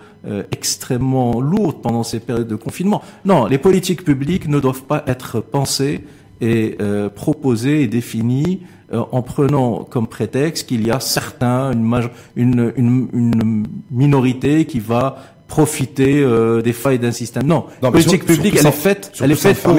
[0.52, 3.02] extrêmement lourde pendant ces périodes de confinement.
[3.26, 6.04] Non, les politiques publiques ne doivent pas être pensées
[6.42, 6.78] et
[7.16, 13.08] proposées et définies euh, en prenant comme prétexte qu'il y a certains, une, une, une,
[13.14, 17.48] une, minorité qui va profiter euh, des failles d'un système.
[17.48, 19.78] Non, la politique publique, elle est faite, elle est faite pour,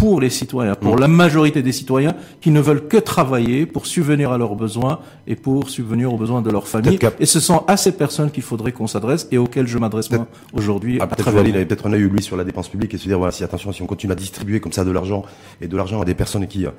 [0.00, 1.00] pour les citoyens, pour mm.
[1.00, 5.36] la majorité des citoyens qui ne veulent que travailler pour subvenir à leurs besoins et
[5.36, 6.98] pour subvenir aux besoins de leur famille.
[7.18, 10.26] Et ce sont à ces personnes qu'il faudrait qu'on s'adresse et auxquelles je m'adresse moi
[10.54, 10.96] aujourd'hui.
[11.02, 13.18] Ah, peut-être il avait peut-être un œil lui sur la dépense publique et se dire
[13.18, 15.22] voilà si attention si on continue à distribuer comme ça de l'argent
[15.60, 16.70] et de l'argent à des personnes qui euh,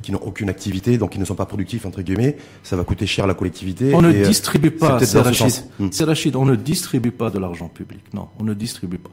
[0.00, 3.06] qui n'ont aucune activité donc qui ne sont pas productifs entre guillemets ça va coûter
[3.06, 3.92] cher à la collectivité.
[3.92, 5.00] On ne euh, distribue pas.
[5.00, 5.64] C'est Rachid.
[5.80, 5.88] Mm.
[6.02, 6.36] Rachid.
[6.36, 8.04] On ne distribue pas de l'argent public.
[8.14, 9.10] Non, on ne distribue pas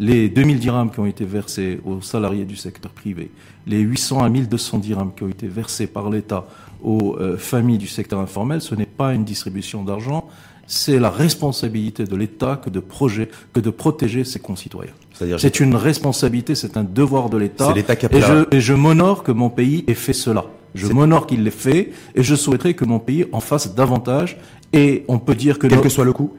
[0.00, 3.30] les 2000 dirhams qui ont été versés aux salariés du secteur privé,
[3.66, 6.46] les 800 à 1200 dirhams qui ont été versés par l'État
[6.82, 10.28] aux euh, familles du secteur informel, ce n'est pas une distribution d'argent,
[10.66, 14.92] c'est la responsabilité de l'État que de projet, que de protéger ses concitoyens.
[15.38, 17.72] C'est une responsabilité, c'est un devoir de l'État.
[17.76, 20.46] Et je, et je m'honore que mon pays ait fait cela.
[20.74, 24.38] Je m'honore qu'il l'ait fait, et je souhaiterais que mon pays en fasse davantage.
[24.72, 26.32] Et on peut dire que quel que soit le coût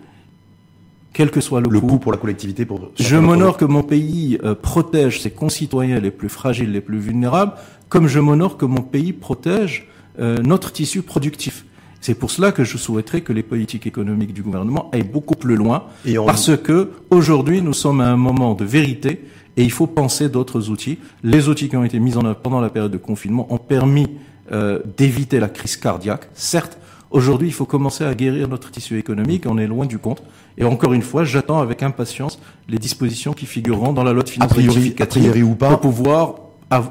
[1.16, 1.98] quel que soit le, le coût.
[1.98, 2.66] pour la collectivité.
[2.66, 7.00] Pour je m'honore que mon pays euh, protège ses concitoyens les plus fragiles, les plus
[7.00, 7.54] vulnérables,
[7.88, 9.88] comme je m'honore que mon pays protège
[10.20, 11.66] euh, notre tissu productif.
[12.02, 15.56] C'est pour cela que je souhaiterais que les politiques économiques du gouvernement aillent beaucoup plus
[15.56, 15.86] loin,
[16.26, 19.24] parce que aujourd'hui nous sommes à un moment de vérité
[19.58, 21.00] et il faut penser d'autres outils.
[21.24, 24.08] Les outils qui ont été mis en œuvre pendant la période de confinement ont permis
[24.52, 26.78] euh, d'éviter la crise cardiaque, certes,
[27.16, 29.46] Aujourd'hui, il faut commencer à guérir notre tissu économique.
[29.48, 30.22] On est loin du compte.
[30.58, 34.28] Et encore une fois, j'attends avec impatience les dispositions qui figureront dans la loi de
[34.28, 35.70] finances rectificative ou pas.
[35.70, 36.36] pour pouvoir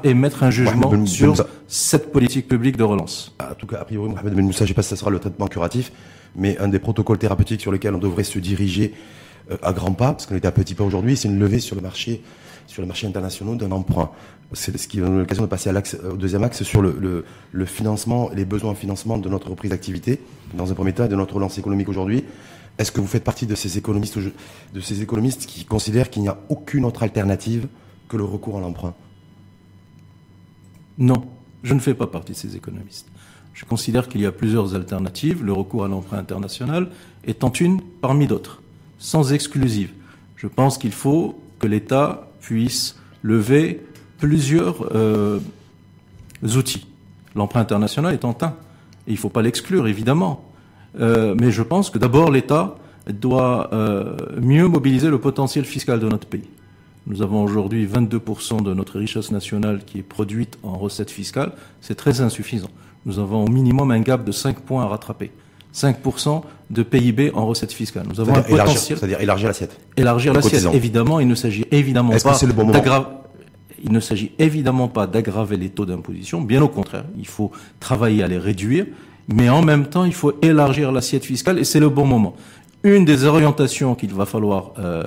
[0.03, 3.35] émettre un jugement sur cette politique publique de relance.
[3.39, 5.11] En tout cas, a priori, Mohamed Ben Moussa, je ne sais pas si ce sera
[5.11, 5.91] le traitement curatif,
[6.35, 8.95] mais un des protocoles thérapeutiques sur lesquels on devrait se diriger
[9.51, 11.75] euh, à grands pas, parce qu'on était à petit pas aujourd'hui, c'est une levée sur
[11.75, 12.23] le marché,
[12.65, 14.09] sur le marché international d'un emprunt
[14.53, 17.65] c'est ce qui donne l'occasion de passer à l'axe, au deuxième axe sur le, le,
[17.65, 20.19] financement, les besoins en financement de notre reprise d'activité,
[20.53, 22.23] dans un premier temps, et de notre relance économique aujourd'hui.
[22.77, 24.19] Est-ce que vous faites partie de ces économistes,
[24.73, 27.67] de ces économistes qui considèrent qu'il n'y a aucune autre alternative
[28.09, 28.93] que le recours à l'emprunt?
[30.97, 31.25] Non,
[31.63, 33.07] je ne fais pas partie de ces économistes.
[33.53, 36.89] Je considère qu'il y a plusieurs alternatives, le recours à l'emprunt international
[37.25, 38.61] étant une parmi d'autres,
[38.99, 39.91] sans exclusive.
[40.35, 43.81] Je pense qu'il faut que l'État puisse lever
[44.17, 45.39] plusieurs euh,
[46.55, 46.85] outils.
[47.35, 48.55] L'emprunt international est en un.
[49.07, 50.43] Et il ne faut pas l'exclure, évidemment.
[50.99, 52.75] Euh, mais je pense que d'abord, l'État
[53.09, 56.47] doit euh, mieux mobiliser le potentiel fiscal de notre pays.
[57.07, 61.51] Nous avons aujourd'hui 22% de notre richesse nationale qui est produite en recettes fiscales.
[61.81, 62.69] C'est très insuffisant.
[63.05, 65.31] Nous avons au minimum un gap de 5 points à rattraper.
[65.75, 68.05] 5% de PIB en recettes fiscales.
[68.09, 68.97] Nous avons un potentiel.
[68.97, 69.77] C'est-à-dire élargir l'assiette.
[69.97, 70.73] Élargir l'assiette.
[70.73, 72.37] Évidemment, il ne s'agit évidemment pas
[72.71, 73.05] d'aggraver.
[73.85, 78.23] Il ne s'agit évidemment pas d'aggraver les taux d'imposition, bien au contraire, il faut travailler
[78.23, 78.87] à les réduire,
[79.27, 82.35] mais en même temps, il faut élargir l'assiette fiscale et c'est le bon moment.
[82.83, 85.03] Une des orientations qu'il va falloir euh,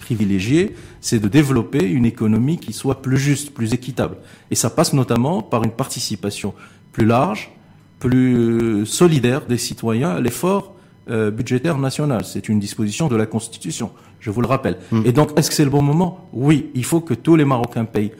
[0.00, 4.16] privilégier, c'est de développer une économie qui soit plus juste, plus équitable.
[4.50, 6.54] Et ça passe notamment par une participation
[6.92, 7.52] plus large,
[7.98, 10.74] plus solidaire des citoyens à l'effort
[11.08, 12.24] euh, budgétaire national.
[12.24, 13.90] C'est une disposition de la Constitution,
[14.26, 14.76] je vous le rappelle.
[14.90, 15.02] Hmm.
[15.08, 16.10] Et donc, est-ce que c'est le bon moment?
[16.32, 18.12] Oui, il faut que tous les Marocains payent.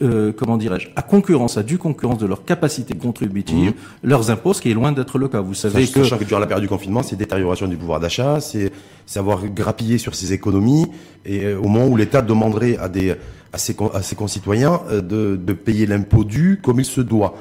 [0.00, 4.08] Euh, comment dirais-je, à concurrence, à due concurrence de leur capacité contributive, hmm.
[4.12, 5.40] leurs impôts, ce qui est loin d'être le cas.
[5.42, 6.02] Vous savez que...
[6.02, 8.72] Sachant que durant la période du confinement, c'est détérioration du pouvoir d'achat, c'est
[9.04, 10.86] savoir grappiller sur ses économies,
[11.26, 13.14] et euh, au moment où l'État demanderait à, des,
[13.52, 17.32] à, ses, à ses concitoyens de, de payer l'impôt dû comme il se doit.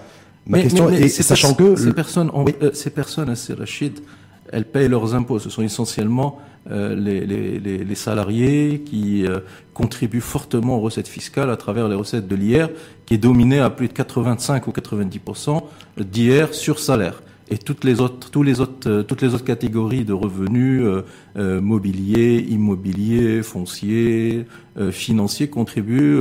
[0.48, 1.76] Ma question est, sachant que...
[1.78, 4.00] Ces personnes, ont, ces personnes, Rachid,
[4.52, 5.40] elles payent leurs impôts.
[5.40, 9.40] Ce sont essentiellement euh, les, salariés qui euh,
[9.74, 12.70] contribuent fortement aux recettes fiscales à travers les recettes de l'IR,
[13.06, 15.62] qui est dominé à plus de 85 ou 90%
[15.98, 20.04] d'IR sur salaire et toutes les autres, tous les autres, euh, toutes les autres catégories
[20.04, 21.04] de revenus euh,
[21.38, 24.46] euh mobiliers, immobiliers, fonciers,
[24.78, 26.20] euh, financiers contribuent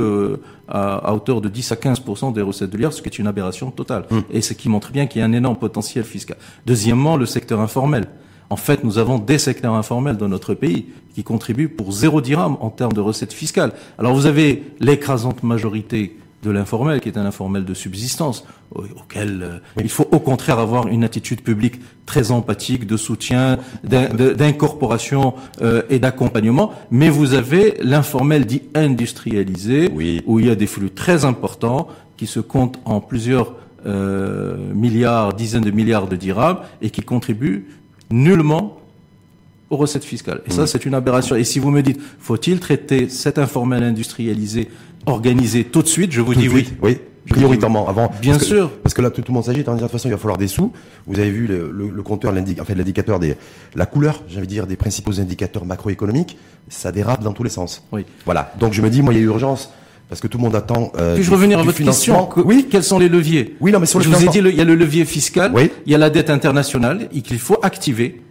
[0.67, 2.01] à, à, hauteur de 10 à 15
[2.33, 4.05] des recettes de l'IR, ce qui est une aberration totale.
[4.11, 4.23] Hum.
[4.31, 6.37] Et ce qui montre bien qu'il y a un énorme potentiel fiscal.
[6.65, 8.05] Deuxièmement, le secteur informel.
[8.49, 12.55] En fait, nous avons des secteurs informels dans notre pays qui contribuent pour zéro dirham
[12.61, 13.73] en termes de recettes fiscales.
[13.97, 19.59] Alors vous avez l'écrasante majorité de l'informel, qui est un informel de subsistance, auquel euh,
[19.81, 25.99] il faut au contraire avoir une attitude publique très empathique, de soutien, d'incorporation euh, et
[25.99, 26.71] d'accompagnement.
[26.91, 29.89] Mais vous avez l'informel dit industrialisé,
[30.25, 33.53] où il y a des flux très importants qui se comptent en plusieurs
[33.85, 37.67] euh, milliards, dizaines de milliards de dirhams et qui contribuent
[38.09, 38.79] nullement
[39.69, 40.41] aux recettes fiscales.
[40.45, 41.35] Et ça, c'est une aberration.
[41.35, 44.69] Et si vous me dites, faut-il traiter cet informel industrialisé
[45.07, 46.67] organisé tout de suite, je vous dis oui.
[46.81, 46.97] Oui.
[47.29, 48.09] Prioritairement, avant.
[48.21, 48.71] Bien parce sûr.
[48.83, 50.71] Parce que là, tout, le monde s'agit de toute façon, il va falloir des sous.
[51.07, 53.35] Vous avez vu le, le, compteur, en fait, l'indicateur des,
[53.75, 56.37] la couleur, j'allais dire, des principaux indicateurs macroéconomiques,
[56.69, 57.85] ça dérape dans tous les sens.
[57.91, 58.05] Oui.
[58.23, 58.53] Voilà.
[58.59, 59.71] Donc, je me dis, moi, il y a urgence
[60.09, 60.91] parce que tout le monde attend.
[60.97, 62.67] Euh, Puis-je revenir à votre question Oui.
[62.69, 64.61] Quels sont les leviers Oui, non, mais sur le Je vous ai dit, il y
[64.61, 65.69] a le levier fiscal, oui.
[65.85, 68.21] il y a la dette internationale qu'il faut activer,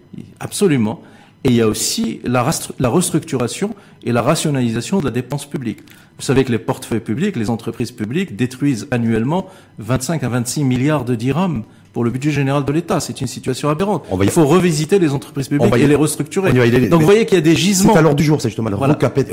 [0.40, 1.02] absolument.
[1.46, 5.78] Et il y a aussi la, restructuration et la rationalisation de la dépense publique.
[6.18, 9.46] Vous savez que les portefeuilles publics, les entreprises publiques détruisent annuellement
[9.78, 11.62] 25 à 26 milliards de dirhams
[11.96, 13.00] pour le budget général de l'État.
[13.00, 14.04] C'est une situation aberrante.
[14.22, 16.52] Il faut revisiter les entreprises publiques et les restructurer.
[16.90, 17.94] Donc vous voyez qu'il y a des gisements.
[17.94, 18.68] C'est à l'ordre du jour, c'est justement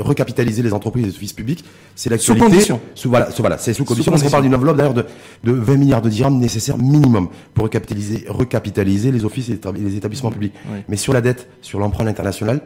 [0.00, 1.62] recapitaliser les entreprises et les services publics.
[1.94, 2.80] C'est la Sous condition.
[2.94, 4.10] Sous, voilà, voilà c'est sous condition.
[4.10, 5.04] Parce qu'on parle d'une enveloppe d'ailleurs de,
[5.44, 10.30] de 20 milliards de dirhams nécessaires minimum pour recapitaliser, recapitaliser les offices et les établissements
[10.30, 10.54] publics.
[10.88, 12.62] Mais sur la dette, sur l'emprunt international,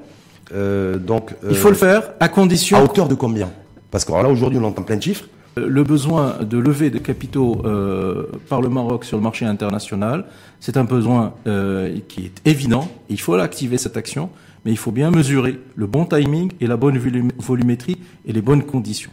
[0.54, 1.34] euh, donc.
[1.50, 2.78] Il faut le faire à condition.
[2.78, 3.50] À hauteur de combien?
[3.90, 5.24] Parce que là, aujourd'hui, on entend plein de chiffres.
[5.56, 10.24] Euh, le besoin de lever de capitaux euh, par le Maroc sur le marché international,
[10.60, 12.90] c'est un besoin euh, qui est évident.
[13.08, 14.30] Il faut activer cette action,
[14.64, 16.98] mais il faut bien mesurer le bon timing et la bonne
[17.38, 19.10] volumétrie et les bonnes conditions.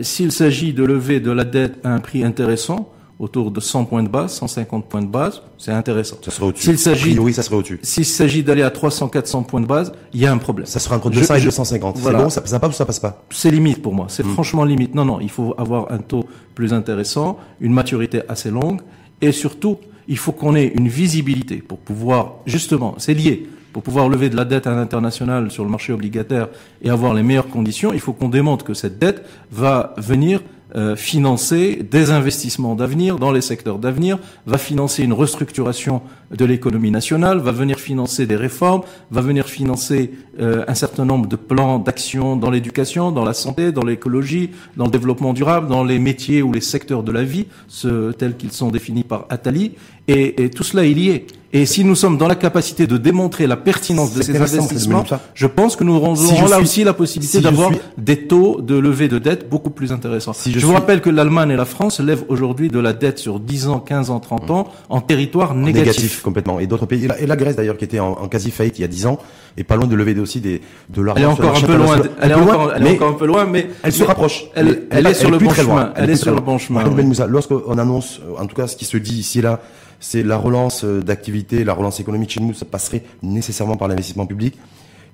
[0.00, 4.02] S'il s'agit de lever de la dette à un prix intéressant, autour de 100 points
[4.02, 6.16] de base, 150 points de base, c'est intéressant.
[6.22, 6.64] Ça serait au-dessus.
[6.64, 7.78] S'il s'agit, oui, ça serait au-dessus.
[7.82, 10.66] S'il s'agit d'aller à 300, 400 points de base, il y a un problème.
[10.66, 11.98] Ça sera entre 200 et 250.
[11.98, 13.24] C'est bon, ça, ça passe ou ça passe pas?
[13.30, 14.06] C'est limite pour moi.
[14.08, 14.32] C'est hmm.
[14.32, 14.94] franchement limite.
[14.94, 16.24] Non, non, il faut avoir un taux
[16.54, 18.80] plus intéressant, une maturité assez longue,
[19.20, 24.08] et surtout, il faut qu'on ait une visibilité pour pouvoir, justement, c'est lié, pour pouvoir
[24.08, 26.48] lever de la dette à l'international sur le marché obligataire
[26.80, 30.42] et avoir les meilleures conditions, il faut qu'on démontre que cette dette va venir
[30.76, 36.90] euh, financer des investissements d'avenir dans les secteurs d'avenir, va financer une restructuration de l'économie
[36.90, 40.10] nationale, va venir financer des réformes, va venir financer
[40.40, 44.86] euh, un certain nombre de plans d'action dans l'éducation, dans la santé, dans l'écologie, dans
[44.86, 48.52] le développement durable, dans les métiers ou les secteurs de la vie, ce, tels qu'ils
[48.52, 49.72] sont définis par Attali.
[50.08, 51.26] Et, et tout cela est lié.
[51.56, 55.46] Et si nous sommes dans la capacité de démontrer la pertinence de ces investissements, je
[55.46, 56.14] pense que nous aurons
[56.48, 60.32] là aussi la possibilité d'avoir des taux de levée de dette beaucoup plus intéressants.
[60.32, 63.38] Si je, vous rappelle que l'Allemagne et la France lèvent aujourd'hui de la dette sur
[63.38, 65.86] 10 ans, 15 ans, 30 ans en territoire négatif.
[65.86, 66.58] négatif complètement.
[66.58, 68.88] Et d'autres pays, et la, Grèce d'ailleurs qui était en, quasi faillite il y a
[68.88, 69.20] 10 ans,
[69.56, 71.22] est pas loin de lever aussi des, de l'argent.
[71.22, 71.98] Elle est encore un peu loin.
[72.20, 74.46] Elle est encore, elle est encore un peu loin, mais elle se rapproche.
[74.56, 75.92] Elle, elle, est sur le bon chemin.
[75.94, 76.82] Elle est sur le bon chemin.
[77.28, 79.60] Lorsqu'on annonce, en tout cas, ce qui se dit ici et là,
[80.00, 84.26] c'est la relance euh, d'activité, la relance économique chez nous, ça passerait nécessairement par l'investissement
[84.26, 84.56] public,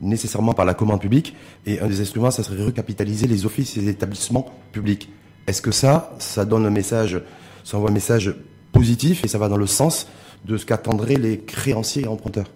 [0.00, 1.34] nécessairement par la commande publique,
[1.66, 5.08] et un des instruments, ça serait recapitaliser les offices et les établissements publics.
[5.46, 7.20] Est-ce que ça, ça donne un message,
[7.64, 8.34] ça envoie un message
[8.72, 10.06] positif et ça va dans le sens
[10.44, 12.50] de ce qu'attendraient les créanciers et emprunteurs?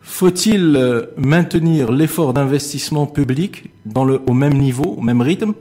[0.00, 5.54] Faut-il euh, maintenir l'effort d'investissement public dans le, au même niveau, au même rythme?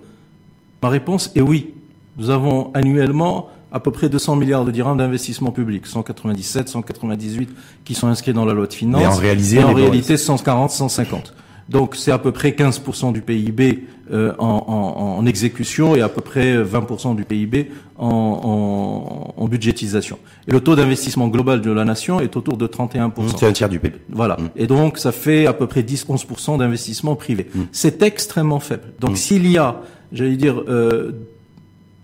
[0.81, 1.73] Ma réponse est oui.
[2.17, 7.49] Nous avons annuellement à peu près 200 milliards de dirhams d'investissement public, 197, 198
[7.85, 9.01] qui sont inscrits dans la loi de finances.
[9.01, 11.33] Mais en, réalité, en réalité 140, 150.
[11.69, 16.21] Donc c'est à peu près 15% du PIB euh, en, en, exécution et à peu
[16.21, 20.17] près 20% du PIB en, en, budgétisation.
[20.47, 23.11] Et le taux d'investissement global de la nation est autour de 31%.
[23.37, 23.97] C'est un tiers du PIB.
[24.09, 24.37] Voilà.
[24.37, 24.49] Mmh.
[24.55, 27.47] Et donc ça fait à peu près 10-11% d'investissement privé.
[27.53, 27.61] Mmh.
[27.71, 28.93] C'est extrêmement faible.
[28.99, 29.15] Donc mmh.
[29.15, 31.11] s'il y a, j'allais dire, euh,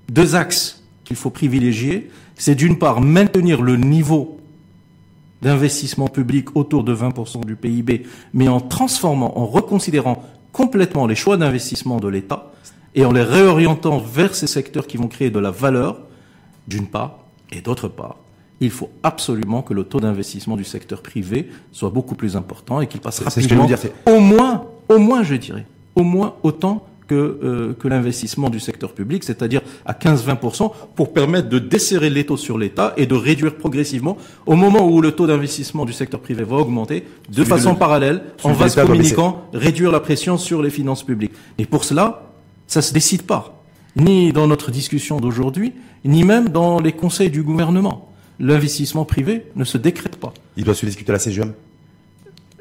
[0.09, 4.39] deux axes qu'il faut privilégier, c'est d'une part maintenir le niveau
[5.41, 11.37] d'investissement public autour de 20% du PIB, mais en transformant, en reconsidérant complètement les choix
[11.37, 12.51] d'investissement de l'État
[12.95, 15.99] et en les réorientant vers ces secteurs qui vont créer de la valeur,
[16.67, 17.19] d'une part,
[17.51, 18.15] et d'autre part,
[18.61, 22.87] il faut absolument que le taux d'investissement du secteur privé soit beaucoup plus important et
[22.87, 23.67] qu'il passe rapidement,
[24.07, 25.65] au moins, au moins, je dirais,
[25.95, 31.49] au moins autant que, euh, que l'investissement du secteur public, c'est-à-dire à, 15-20%, pour permettre
[31.49, 35.27] de desserrer les taux sur l'État et de réduire progressivement, au moment où le taux
[35.27, 40.37] d'investissement du secteur privé va augmenter, de façon parallèle, en vase communicant, réduire la pression
[40.37, 41.33] sur les finances publiques.
[41.57, 42.31] Et pour cela,
[42.67, 43.63] ça se décide pas,
[43.95, 48.11] ni dans notre discussion d'aujourd'hui, ni même dans les conseils du gouvernement.
[48.39, 50.33] L'investissement privé ne se décrète pas.
[50.57, 51.53] Il doit se discuter à la CGM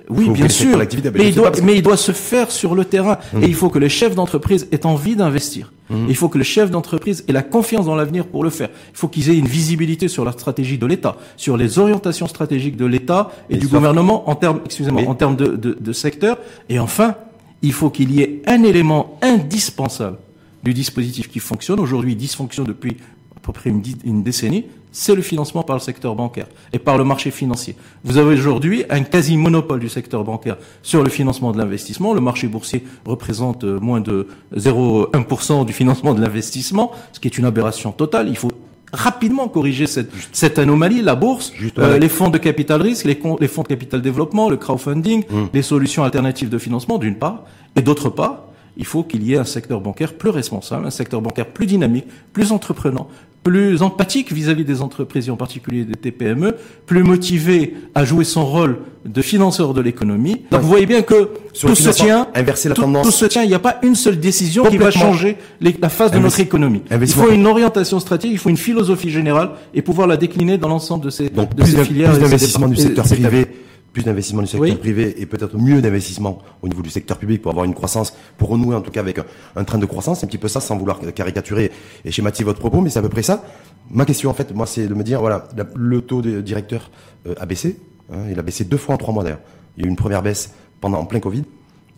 [0.08, 0.76] oui, bien sûr.
[1.14, 3.18] Mais il, doit, mais il, doit, se faire sur le terrain.
[3.34, 3.42] Hum.
[3.42, 5.72] Et il faut que les chefs d'entreprise aient envie d'investir.
[5.90, 6.06] Mmh.
[6.08, 8.68] Il faut que le chef d'entreprise ait la confiance dans l'avenir pour le faire.
[8.92, 12.76] Il faut qu'ils aient une visibilité sur la stratégie de l'État, sur les orientations stratégiques
[12.76, 16.38] de l'État et, du gouvernement en termes, excusez-moi, en termes de, de, de secteur.
[16.68, 17.16] Et enfin,
[17.64, 20.18] il faut qu'il y ait un élément indispensable
[20.62, 21.80] du dispositif qui fonctionne.
[21.80, 22.96] Aujourd'hui, il dysfonctionne depuis
[23.36, 24.64] à peu près une, décennie.
[24.96, 27.74] C'est le financement par le secteur bancaire et par le marché financier.
[28.04, 32.14] Vous avez aujourd'hui un quasi-monopole du secteur bancaire sur le financement de l'investissement.
[32.14, 37.37] Le marché boursier représente euh, moins de 0,1% du financement de l'investissement, ce qui est
[37.37, 38.28] une aberration totale.
[38.28, 38.52] Il faut
[38.92, 43.48] rapidement corriger cette, cette anomalie, la bourse, euh, les fonds de capital risque, les, les,
[43.48, 45.42] fonds de capital développement, le crowdfunding, mmh.
[45.52, 47.42] les solutions alternatives de financement d'une part,
[47.74, 48.44] et d'autre part,
[48.76, 52.06] il faut qu'il y ait un secteur bancaire plus responsable, un secteur bancaire plus dynamique,
[52.32, 53.08] plus entreprenant,
[53.44, 56.56] plus empathique vis-à-vis des entreprises et en particulier des TPME,
[56.87, 60.42] plus motivé à jouer son rôle de financeur de l'économie.
[60.50, 61.28] Donc vous voyez bien que
[61.60, 63.06] tout se tient, inverser la tout, tendance.
[63.06, 63.42] tout se tient.
[63.42, 66.82] Il n'y a pas une seule décision qui va changer la phase de notre économie.
[66.90, 70.68] Il faut une orientation stratégique, il faut une philosophie générale et pouvoir la décliner dans
[70.68, 72.12] l'ensemble de ces, Donc, de plus ces filières.
[72.12, 73.46] Plus d'investissement du secteur privé
[73.94, 77.52] plus d'investissement du secteur privé et peut-être mieux d'investissement au niveau du secteur public pour
[77.52, 79.20] avoir une croissance, pour renouer en tout cas avec
[79.57, 80.18] un, train de croissance.
[80.20, 81.70] C'est un petit peu ça, sans vouloir caricaturer
[82.04, 83.44] et schématiser votre propos, mais c'est à peu près ça.
[83.90, 86.90] Ma question, en fait, moi, c'est de me dire, voilà, le taux de directeur
[87.26, 87.78] euh, a baissé.
[88.12, 89.40] Hein, il a baissé deux fois en trois mois d'ailleurs.
[89.76, 91.44] Il y a eu une première baisse pendant en plein Covid.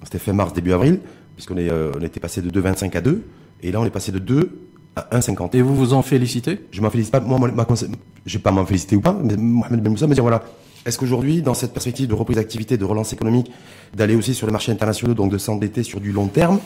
[0.04, 1.00] C'était fin mars, début avril,
[1.34, 3.22] puisqu'on est, euh, on était passé de 2,25 à 2.
[3.62, 4.50] Et là, on est passé de 2
[4.96, 5.56] à 1,50.
[5.56, 6.60] Et vous vous en félicitez?
[6.70, 7.20] Je m'en félicite pas.
[7.20, 7.66] Moi, ma, ma,
[8.26, 10.42] je vais pas m'en féliciter ou pas, mais Mohamed Ben Moussa me dire, voilà,
[10.86, 13.50] est-ce qu'aujourd'hui, dans cette perspective de reprise d'activité, de relance économique,
[13.92, 16.60] d'aller aussi sur les marchés internationaux, donc de s'endetter sur du long terme,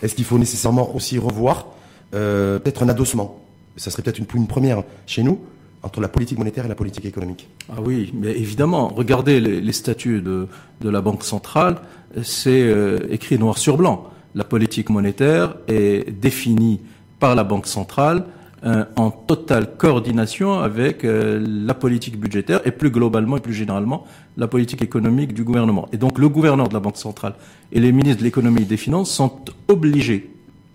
[0.00, 1.66] est-ce qu'il faut nécessairement aussi revoir
[2.14, 3.40] euh, peut-être un adossement?
[3.76, 5.40] Ça serait peut-être une, première chez nous
[5.82, 7.48] entre la politique monétaire et la politique économique.
[7.68, 8.88] Ah oui, mais évidemment.
[8.94, 10.46] Regardez les, statuts de,
[10.80, 11.78] de, la Banque centrale,
[12.22, 14.08] c'est euh, écrit noir sur blanc.
[14.36, 16.80] La politique monétaire est définie
[17.18, 18.24] par la Banque centrale
[18.64, 24.04] euh, en totale coordination avec euh, la politique budgétaire et plus globalement et plus généralement
[24.36, 25.88] la politique économique du gouvernement.
[25.92, 27.34] Et donc le gouverneur de la Banque centrale
[27.72, 29.32] et les ministres de l'économie et des finances sont
[29.68, 30.30] obligés,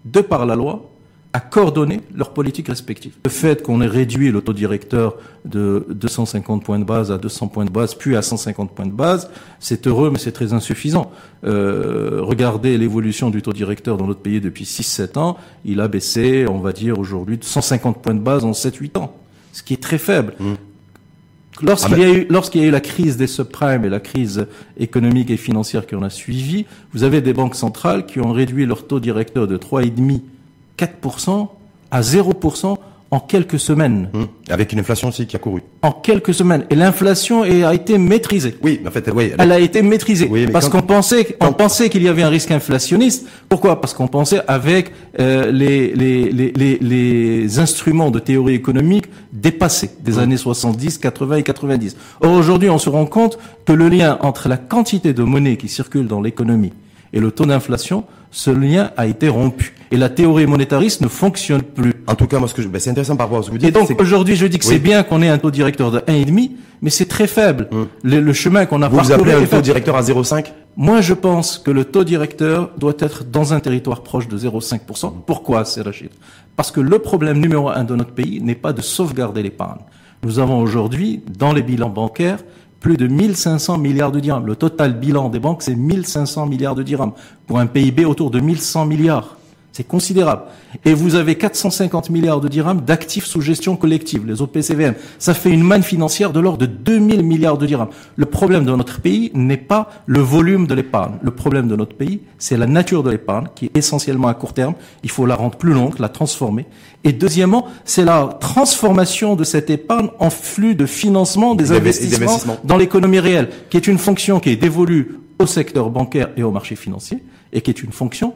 [0.05, 0.88] de par la loi,
[1.31, 3.13] à coordonner leurs politiques respectives.
[3.23, 5.15] Le fait qu'on ait réduit le taux directeur
[5.45, 8.91] de 250 points de base à 200 points de base, puis à 150 points de
[8.91, 11.11] base, c'est heureux, mais c'est très insuffisant.
[11.43, 16.47] Euh, regardez l'évolution du taux directeur dans notre pays depuis 6-7 ans, il a baissé,
[16.49, 19.15] on va dire aujourd'hui, de 150 points de base en 7-8 ans,
[19.53, 20.33] ce qui est très faible.
[20.39, 20.53] Mmh.
[21.61, 23.99] Lorsqu'il ah y, a eu, lorsqu'il y a eu la crise des subprimes et la
[23.99, 28.31] crise économique et financière qui en a suivi, vous avez des banques centrales qui ont
[28.31, 30.21] réduit leur taux directeur de 3,5
[30.79, 31.47] 4%
[31.91, 32.77] à 0%
[33.11, 34.09] en quelques semaines.
[34.13, 34.27] Hum.
[34.49, 35.63] Avec une inflation aussi qui a couru.
[35.81, 36.65] En quelques semaines.
[36.69, 38.57] Et l'inflation a été maîtrisée.
[38.61, 39.31] Oui, en fait, oui.
[39.37, 40.29] Elle, a été maîtrisée.
[40.51, 43.27] parce qu'on pensait, on pensait qu'il y avait un risque inflationniste.
[43.47, 43.81] Pourquoi?
[43.81, 50.17] Parce qu'on pensait avec euh, les, les, les, les, instruments de théorie économique dépassés des
[50.17, 50.23] hum.
[50.23, 51.97] années 70, 80 et 90.
[52.21, 55.67] Or, aujourd'hui, on se rend compte que le lien entre la quantité de monnaie qui
[55.67, 56.73] circule dans l'économie
[57.11, 59.73] et le taux d'inflation, ce lien a été rompu.
[59.91, 61.93] Et la théorie monétariste ne fonctionne plus.
[62.05, 63.53] En tout cas, moi, ce que je, ben, c'est intéressant par rapport à ce que
[63.53, 63.69] vous dites.
[63.69, 66.51] Et donc, aujourd'hui, je dis que c'est bien qu'on ait un taux directeur de 1,5,
[66.81, 67.67] mais c'est très faible.
[67.71, 67.87] Hum.
[68.03, 70.45] Le, chemin qu'on a vous Vous appelez un taux directeur à 0,5
[70.77, 75.11] Moi, je pense que le taux directeur doit être dans un territoire proche de 0,5%.
[75.25, 76.11] Pourquoi, c'est Rachid?
[76.55, 79.81] Parce que le problème numéro un de notre pays n'est pas de sauvegarder l'épargne.
[80.23, 82.39] Nous avons aujourd'hui, dans les bilans bancaires,
[82.79, 84.45] plus de 1500 milliards de dirhams.
[84.45, 87.13] Le total bilan des banques, c'est 1500 milliards de dirhams,
[87.47, 89.38] pour un PIB autour de 1100 milliards.
[89.79, 90.41] C'est considérable.
[90.83, 94.93] Et vous avez 450 milliards de dirhams d'actifs sous gestion collective, les OPCVM.
[95.19, 97.87] Ça fait une manne financière de l'ordre de 2000 milliards de dirhams.
[98.17, 101.13] Le problème de notre pays n'est pas le volume de l'épargne.
[101.21, 104.51] Le problème de notre pays, c'est la nature de l'épargne, qui est essentiellement à court
[104.51, 104.73] terme.
[105.03, 106.65] Il faut la rendre plus longue, la transformer.
[107.05, 112.75] Et deuxièmement, c'est la transformation de cette épargne en flux de financement des investissements dans
[112.75, 116.75] l'économie réelle, qui est une fonction qui est dévolue au secteur bancaire et au marché
[116.75, 118.33] financier, et qui est une fonction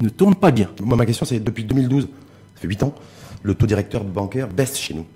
[0.00, 0.70] ne tourne pas bien.
[0.82, 2.94] Moi, ma question, c'est depuis 2012, ça fait 8 ans,
[3.42, 5.06] le taux directeur bancaire baisse chez nous.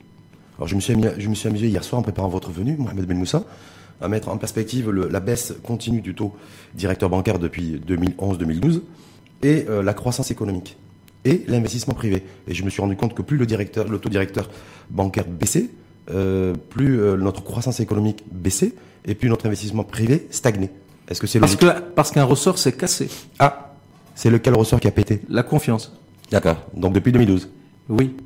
[0.56, 3.06] Alors, je me suis, je me suis amusé hier soir en préparant votre venue, Mohamed
[3.06, 3.44] Ben Moussa,
[4.00, 6.34] à mettre en perspective la baisse continue du taux
[6.74, 8.80] directeur bancaire depuis 2011-2012
[9.42, 10.76] et euh, la croissance économique
[11.24, 12.24] et l'investissement privé.
[12.48, 14.48] Et je me suis rendu compte que plus le, directeur, le taux directeur
[14.90, 15.68] bancaire baissait,
[16.10, 18.72] euh, plus euh, notre croissance économique baissait
[19.04, 20.70] et plus notre investissement privé stagnait.
[21.08, 21.60] Est-ce que c'est logique?
[21.60, 23.08] Parce parce qu'un ressort s'est cassé.
[23.38, 23.69] Ah,
[24.14, 25.92] c'est lequel ressort qui a pété La confiance.
[26.30, 26.56] D'accord.
[26.74, 27.48] Donc depuis 2012
[27.88, 28.16] Oui.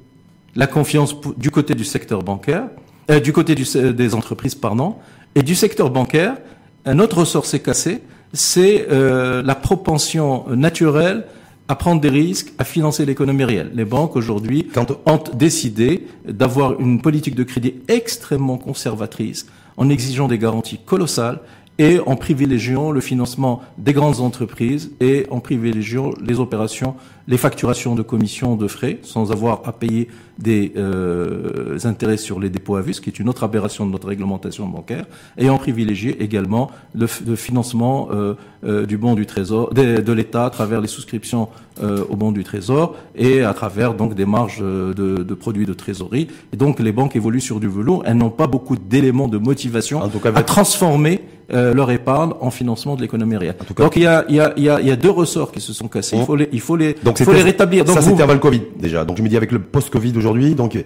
[0.57, 2.69] La confiance du côté du secteur bancaire,
[3.11, 4.97] euh, du côté des entreprises, pardon,
[5.35, 6.37] et du secteur bancaire,
[6.85, 11.25] un autre ressort s'est cassé, c'est euh, la propension naturelle
[11.69, 13.71] à prendre des risques, à financer l'économie réelle.
[13.75, 14.69] Les banques aujourd'hui
[15.07, 21.41] ont décidé d'avoir une politique de crédit extrêmement conservatrice en exigeant des garanties colossales
[21.79, 26.95] et en privilégiant le financement des grandes entreprises et en privilégiant les opérations,
[27.27, 30.09] les facturations de commissions de frais sans avoir à payer
[30.39, 33.93] des euh, intérêts sur les dépôts à vue, ce qui est une autre aberration de
[33.93, 35.07] notre réglementation bancaire,
[35.39, 40.47] et en privilégier également le, financement euh, euh, du bon du trésor, de, de l'État
[40.47, 41.49] à travers les souscriptions
[41.83, 45.75] euh, au bon du trésor et à travers donc des marges de, de, produits de
[45.75, 46.29] trésorerie.
[46.53, 50.03] Et donc les banques évoluent sur du velours, elles n'ont pas beaucoup d'éléments de motivation
[50.03, 51.23] à transformer
[51.53, 53.57] euh, leur épargne en financement de l'économie réelle.
[53.77, 55.53] donc il y a, il, y a, il, y a, il y a deux ressorts
[55.53, 56.17] qui se sont cassés.
[56.17, 57.85] Il faut les, il faut les, donc il faut les rétablir.
[57.85, 59.05] Donc ça c'était avant le Covid déjà.
[59.05, 60.77] Donc je me dis avec le post-Covid aujourd'hui, donc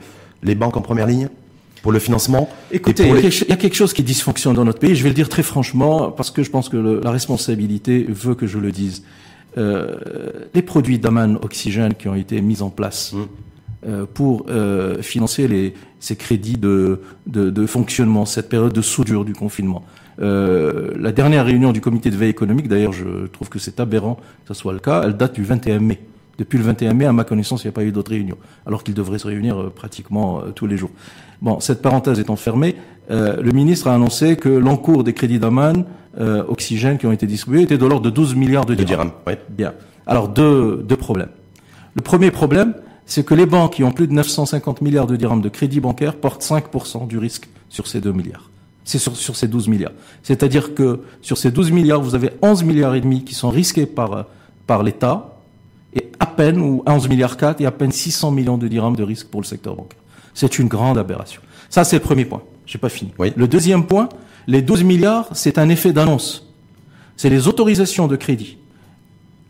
[0.42, 1.28] les banques en première ligne
[1.82, 2.48] pour le financement.
[2.72, 4.94] Écoutez, il y a quelque chose qui dysfonctionne dans notre pays.
[4.94, 8.34] Je vais le dire très franchement parce que je pense que le, la responsabilité veut
[8.34, 9.04] que je le dise.
[9.56, 9.96] Euh,
[10.54, 13.12] les produits d'Aman Oxygène qui ont été mis en place.
[13.12, 13.22] Mmh.
[13.86, 19.24] Euh, pour euh, financer les, ces crédits de, de, de, fonctionnement, cette période de soudure
[19.24, 19.84] du confinement.
[20.20, 24.16] Euh, la dernière réunion du comité de veille économique, d'ailleurs je trouve que c'est aberrant
[24.16, 26.00] que ce soit le cas, elle date du 21 mai.
[26.38, 28.84] Depuis le 21 mai, à ma connaissance, il n'y a pas eu d'autres réunions, alors
[28.84, 30.90] qu'il devrait se réunir euh, pratiquement euh, tous les jours.
[31.42, 32.76] Bon, cette parenthèse étant fermée,
[33.10, 35.86] le ministre a annoncé que l'encours des crédits d'Aman
[36.18, 39.12] Oxygène qui ont été distribués était de l'ordre de 12 milliards de dirhams.
[39.48, 39.72] Bien.
[40.06, 41.30] Alors deux, deux problèmes.
[41.94, 42.74] Le premier problème,
[43.08, 46.16] c'est que les banques qui ont plus de 950 milliards de dirhams de crédit bancaire
[46.16, 48.50] portent 5% du risque sur ces 2 milliards.
[48.84, 49.92] C'est sur, sur, ces 12 milliards.
[50.22, 53.86] C'est-à-dire que sur ces 12 milliards, vous avez 11 milliards et demi qui sont risqués
[53.86, 54.26] par,
[54.66, 55.37] par l'État
[55.94, 59.02] et à peine, ou 11 milliards 4 et à peine 600 millions de dirhams de
[59.02, 59.98] risque pour le secteur bancaire.
[60.34, 61.40] C'est une grande aberration.
[61.70, 62.42] Ça, c'est le premier point.
[62.66, 63.12] J'ai pas fini.
[63.18, 63.32] Oui.
[63.36, 64.08] Le deuxième point,
[64.46, 66.46] les 12 milliards, c'est un effet d'annonce.
[67.16, 68.58] C'est les autorisations de crédit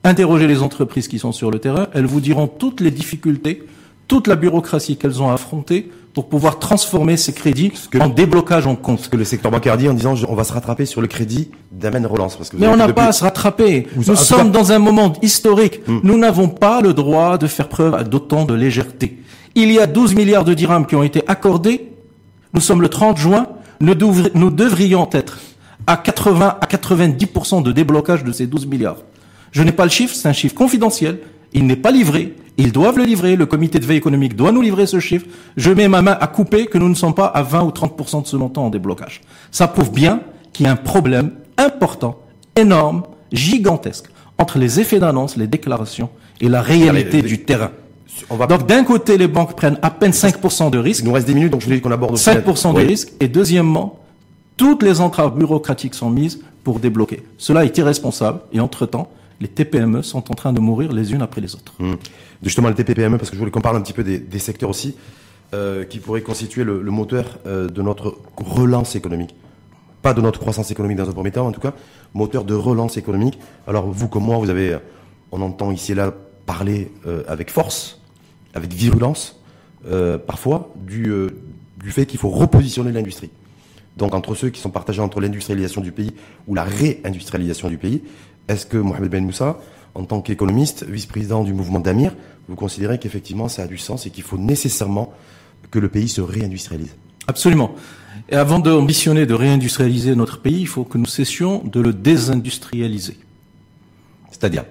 [0.04, 3.64] Interrogez les entreprises qui sont sur le terrain, elles vous diront toutes les difficultés,
[4.06, 8.98] toute la bureaucratie qu'elles ont affrontée pour pouvoir transformer ces crédits en déblocage en compte.
[8.98, 11.52] Ce que le secteur bancaire dit en disant on va se rattraper sur le crédit
[11.70, 12.34] d'Amen Relance.
[12.34, 13.86] Parce que Mais on n'a pas à se rattraper.
[13.94, 15.80] Nous sommes dans un moment historique.
[15.86, 16.00] Hmm.
[16.02, 19.22] Nous n'avons pas le droit de faire preuve d'autant de légèreté.
[19.54, 21.92] Il y a 12 milliards de dirhams qui ont été accordés.
[22.52, 23.46] Nous sommes le 30 juin.
[23.78, 25.38] Nous, devrions être
[25.86, 29.04] à 80 à 90% de déblocage de ces 12 milliards.
[29.52, 31.20] Je n'ai pas le chiffre, c'est un chiffre confidentiel.
[31.52, 32.34] Il n'est pas livré.
[32.58, 33.36] Ils doivent le livrer.
[33.36, 35.26] Le comité de veille économique doit nous livrer ce chiffre.
[35.56, 38.22] Je mets ma main à couper que nous ne sommes pas à 20 ou 30%
[38.22, 39.20] de ce montant en déblocage.
[39.50, 40.20] Ça prouve bien
[40.52, 42.18] qu'il y a un problème important,
[42.56, 44.06] énorme, gigantesque
[44.38, 47.70] entre les effets d'annonce, les déclarations et la réalité du terrain.
[48.48, 51.02] Donc d'un côté, les banques prennent à peine 5% de risque.
[51.02, 53.12] Il nous reste des minutes, donc je voulais qu'on aborde 5% de risque.
[53.20, 54.00] Et deuxièmement,
[54.56, 57.22] toutes les entraves bureaucratiques sont mises pour débloquer.
[57.36, 58.40] Cela est irresponsable.
[58.52, 59.08] Et entre-temps,
[59.40, 61.74] les TPME sont en train de mourir les unes après les autres.
[61.78, 61.94] Mmh.
[62.42, 64.96] Justement, les TPME, parce que je voulais qu'on parle un petit peu des, secteurs aussi,
[65.54, 69.34] euh, qui pourraient constituer le, moteur euh, de notre relance économique.
[70.02, 71.74] Pas de notre croissance économique dans un premier temps, en tout cas,
[72.14, 73.38] moteur de relance économique.
[73.66, 74.78] Alors, vous comme moi, vous avez, euh,
[75.32, 76.12] on entend ici et là
[76.46, 76.90] parler
[77.26, 78.00] avec force,
[78.54, 79.38] avec virulence,
[80.26, 81.12] parfois, du,
[81.76, 83.28] du fait qu'il faut repositionner l'industrie.
[83.98, 86.12] Donc entre ceux qui sont partagés entre l'industrialisation du pays
[86.46, 88.02] ou la réindustrialisation du pays,
[88.48, 89.58] est-ce que Mohamed Ben Moussa,
[89.94, 92.14] en tant qu'économiste, vice-président du mouvement d'Amir,
[92.48, 95.12] vous considérez qu'effectivement ça a du sens et qu'il faut nécessairement
[95.70, 96.96] que le pays se réindustrialise?
[97.26, 97.74] Absolument.
[98.30, 103.18] Et avant d'ambitionner de réindustrialiser notre pays, il faut que nous cessions de le désindustrialiser.
[104.30, 104.64] C'est-à-dire?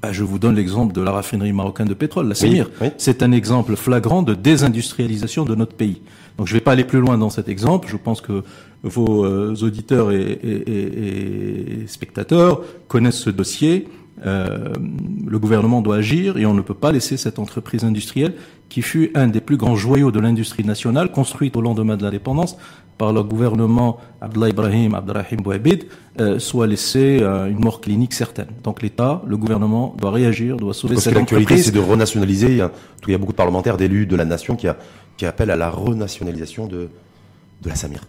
[0.00, 2.70] Bah, je vous donne l'exemple de la raffinerie marocaine de pétrole, la Semir.
[2.96, 6.00] C'est un exemple flagrant de désindustrialisation de notre pays.
[6.38, 7.86] Donc je ne vais pas aller plus loin dans cet exemple.
[7.90, 8.42] Je pense que
[8.82, 13.88] vos euh, auditeurs et, et, et, spectateurs connaissent ce dossier.
[14.26, 14.72] Euh,
[15.26, 18.34] le gouvernement doit agir et on ne peut pas laisser cette entreprise industrielle
[18.68, 22.56] qui fut un des plus grands joyaux de l'industrie nationale, construite au lendemain de l'indépendance
[22.98, 25.86] par le gouvernement Abdullah Ibrahim, Abdelrahim Bouhabid,
[26.20, 28.48] euh, soit laissé euh, une mort clinique certaine.
[28.62, 32.48] Donc l'État, le gouvernement doit réagir, doit sauver Parce cette que l'actualité, c'est de renationaliser.
[32.48, 32.70] Il y, a,
[33.06, 34.76] il y a beaucoup de parlementaires, d'élus de la nation qui, a,
[35.16, 36.90] qui appellent à la renationalisation de,
[37.62, 38.02] de la Samir.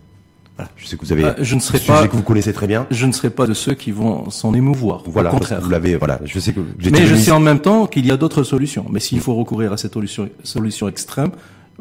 [0.76, 1.32] Je sais que vous avez.
[1.40, 2.08] Je ne serai pas.
[2.08, 2.86] que vous connaissez très bien.
[2.92, 5.04] Je ne serai pas de ceux qui vont s'en émouvoir.
[5.06, 5.30] Voilà.
[5.30, 5.62] Au contraire.
[5.62, 5.96] Vous l'avez.
[5.96, 6.20] Voilà.
[6.24, 6.62] Je sais que.
[6.92, 8.86] Mais je sais en même temps qu'il y a d'autres solutions.
[8.90, 11.32] Mais s'il faut recourir à cette solution, solution extrême,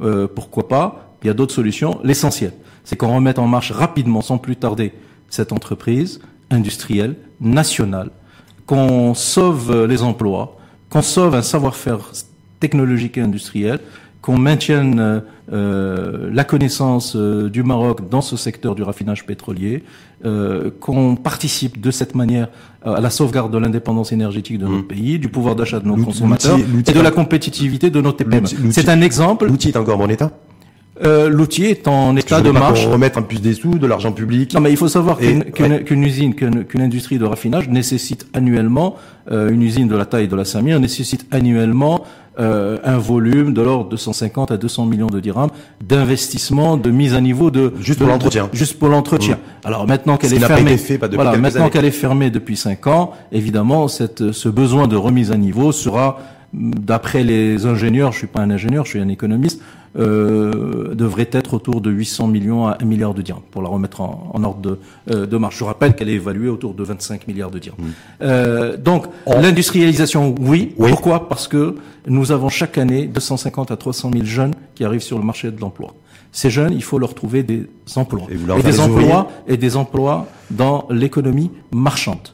[0.02, 2.00] euh, pourquoi pas Il y a d'autres solutions.
[2.04, 2.52] L'essentiel,
[2.84, 4.92] c'est qu'on remette en marche rapidement, sans plus tarder,
[5.28, 8.10] cette entreprise industrielle nationale,
[8.66, 10.58] qu'on sauve les emplois,
[10.88, 12.00] qu'on sauve un savoir-faire
[12.58, 13.80] technologique et industriel,
[14.22, 19.82] qu'on maintienne euh, la connaissance du Maroc dans ce secteur du raffinage pétrolier,
[20.80, 22.48] qu'on participe de cette manière
[22.84, 24.88] à la sauvegarde de l'indépendance énergétique de notre mmh.
[24.88, 28.44] pays, du pouvoir d'achat de nos consommateurs et de la compétitivité de nos TPM.
[28.70, 29.46] C'est un exemple.
[29.46, 30.30] L'outil est encore en bon état?
[31.02, 32.84] Euh, l'outil est en état de marche.
[32.84, 34.52] Pour remettre en plus des sous, de l'argent public.
[34.54, 38.96] Non, mais il faut savoir qu'une usine, qu'une industrie de raffinage nécessite annuellement,
[39.30, 42.04] euh, une usine de la taille de la Samir nécessite annuellement
[42.38, 45.50] euh, un volume de l'ordre de 150 à 200 millions de dirhams
[45.84, 48.48] d'investissement, de mise à niveau de juste pour l'entretien.
[48.52, 49.34] Juste pour l'entretien.
[49.34, 49.66] Mmh.
[49.66, 53.12] Alors maintenant qu'elle est fermée, fait, pas voilà, maintenant qu'elle est fermée depuis 5 ans,
[53.32, 56.18] évidemment, cette, ce besoin de remise à niveau sera
[56.52, 59.60] d'après les ingénieurs, je suis pas un ingénieur, je suis un économiste,
[59.98, 64.00] euh, devrait être autour de 800 millions à 1 milliard de dirhams pour la remettre
[64.00, 64.78] en, en ordre de,
[65.10, 65.58] euh, de, marche.
[65.58, 67.78] Je rappelle qu'elle est évaluée autour de 25 milliards de dirhams.
[67.80, 67.92] Mmh.
[68.22, 70.74] Euh, donc l'industrialisation, oui.
[70.78, 70.90] oui.
[70.90, 71.28] Pourquoi?
[71.28, 71.74] Parce que
[72.06, 75.60] nous avons chaque année 250 à 300 000 jeunes qui arrivent sur le marché de
[75.60, 75.94] l'emploi.
[76.32, 77.66] Ces jeunes, il faut leur trouver des
[77.96, 82.28] emplois et, des emplois et des emplois dans l'économie marchande.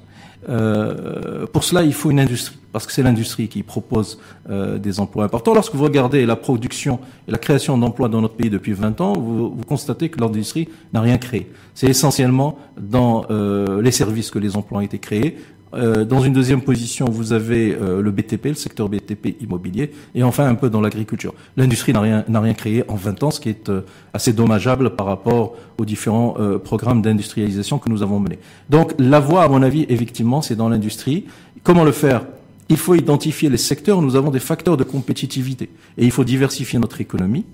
[0.49, 4.19] Euh, pour cela, il faut une industrie, parce que c'est l'industrie qui propose
[4.51, 5.55] euh, des emplois importants.
[5.55, 9.15] Lorsque vous regardez la production et la création d'emplois dans notre pays depuis 20 ans,
[9.15, 11.51] vous, vous constatez que l'industrie n'a rien créé.
[11.73, 15.39] C'est essentiellement dans euh, les services que les emplois ont été créés,
[15.75, 20.23] euh, dans une deuxième position, vous avez euh, le BTP, le secteur BTP immobilier, et
[20.23, 21.35] enfin un peu dans l'agriculture.
[21.57, 23.83] L'industrie n'a rien, n'a rien créé en 20 ans, ce qui est euh,
[24.15, 28.39] assez dommageable par rapport aux différents programmes d'industrialisation que nous avons menés.
[28.71, 31.27] Donc la voie, à mon avis, effectivement, c'est dans l'industrie.
[31.63, 32.23] Comment le faire?
[32.69, 36.25] Il faut identifier les secteurs où nous avons des facteurs de compétitivité, et il faut
[36.25, 37.45] diversifier notre économie.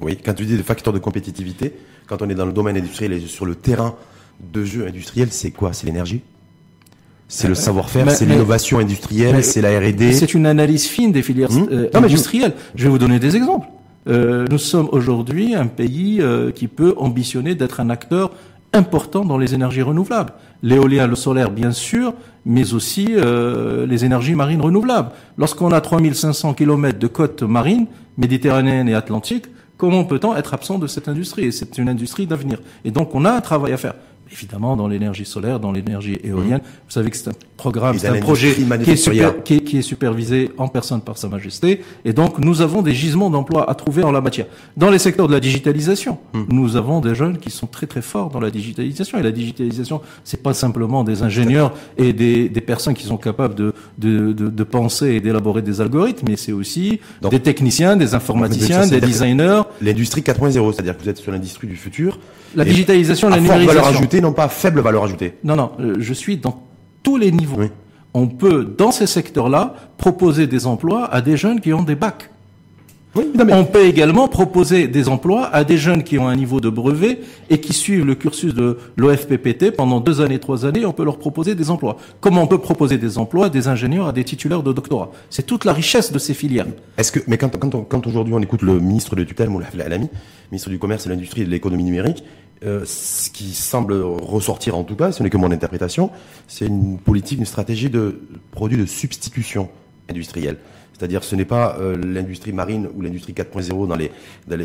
[0.00, 1.72] Oui, quand tu dis des facteurs de compétitivité,
[2.06, 3.94] quand on est dans le domaine industriel et sur le terrain
[4.40, 5.72] de jeu industriel, c'est quoi?
[5.72, 6.22] C'est l'énergie?
[7.30, 10.14] C'est le savoir-faire, c'est l'innovation industrielle, c'est la R&D.
[10.14, 11.68] C'est une analyse fine des filières hmm?
[11.70, 12.54] euh, industrielles.
[12.74, 13.66] Je vais vous donner des exemples.
[14.08, 18.30] Euh, nous sommes aujourd'hui un pays euh, qui peut ambitionner d'être un acteur
[18.78, 20.32] important dans les énergies renouvelables.
[20.62, 22.14] L'éolien, le solaire, bien sûr,
[22.46, 25.10] mais aussi les énergies marines renouvelables.
[25.36, 30.86] Lorsqu'on a 3500 km de côtes marines, méditerranéennes et atlantiques, comment peut-on être absent de
[30.86, 31.52] cette industrie?
[31.52, 32.58] C'est une industrie d'avenir.
[32.84, 33.94] Et donc, on a un travail à faire
[34.32, 36.60] évidemment dans l'énergie solaire, dans l'énergie éolienne.
[36.62, 39.82] Vous savez que c'est un programme, c'est un projet qui est, super, qui, qui est,
[39.82, 41.82] supervisé en personne par Sa Majesté.
[42.04, 44.46] Et donc, nous avons des gisements d'emplois à trouver en la matière.
[44.76, 46.44] Dans les secteurs de la digitalisation, hmm.
[46.50, 49.18] nous avons des jeunes qui sont très très forts dans la digitalisation.
[49.18, 53.54] Et la digitalisation, c'est pas simplement des ingénieurs et des, des personnes qui sont capables
[53.54, 57.00] de, de, de, de penser et d'élaborer des algorithmes, mais c'est aussi
[57.30, 59.62] des techniciens, des informaticiens, des designers.
[59.82, 62.18] L'industrie 4.0, c'est-à-dire que vous êtes sur l'industrie du futur.
[62.54, 63.80] La digitalisation, la numérisation.
[63.80, 65.34] valeur ajoutée, non pas faible valeur ajoutée.
[65.44, 66.62] Non, non, euh, je suis dans
[67.02, 67.58] tous les niveaux.
[68.14, 72.30] On peut, dans ces secteurs-là, proposer des emplois à des jeunes qui ont des bacs.
[73.50, 77.20] On peut également proposer des emplois à des jeunes qui ont un niveau de brevet
[77.50, 80.84] et qui suivent le cursus de l'OFPPT pendant deux années, trois années.
[80.84, 81.96] On peut leur proposer des emplois.
[82.20, 85.46] Comment on peut proposer des emplois à des ingénieurs, à des titulaires de doctorat C'est
[85.46, 86.66] toute la richesse de ces filières.
[86.96, 90.08] Est-ce que, mais quand, quand, aujourd'hui on écoute le ministre de tutelle, Moulaf Alami,
[90.50, 92.24] ministre du Commerce et de l'Industrie et de l'Économie numérique,
[92.64, 96.10] euh, ce qui semble ressortir en tout cas, ce n'est que mon interprétation,
[96.48, 99.68] c'est une politique, une stratégie de produits de substitution
[100.08, 100.56] industrielle.
[100.98, 104.10] C'est-à-dire ce n'est pas euh, l'industrie marine ou l'industrie 4.0 dans les,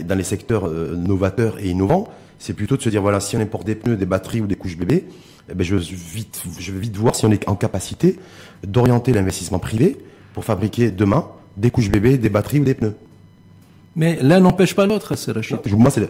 [0.04, 2.08] dans les, secteurs euh, novateurs et innovants,
[2.40, 4.56] c'est plutôt de se dire, voilà, si on importe des pneus, des batteries ou des
[4.56, 5.06] couches bébés,
[5.50, 8.18] eh ben, je, vais vite, je vais vite voir si on est en capacité
[8.66, 9.98] d'orienter l'investissement privé
[10.34, 11.28] pour fabriquer demain
[11.58, 12.96] des couches bébés, des batteries ou des pneus.
[13.96, 15.34] Mais l'un n'empêche pas l'autre, c'est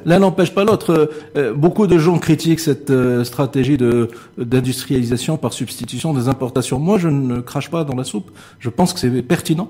[0.06, 1.12] L'un n'empêche pas l'autre.
[1.36, 6.80] Euh, beaucoup de gens critiquent cette euh, stratégie de d'industrialisation par substitution des importations.
[6.80, 8.32] Moi, je ne crache pas dans la soupe.
[8.60, 9.70] Je pense que c'est pertinent,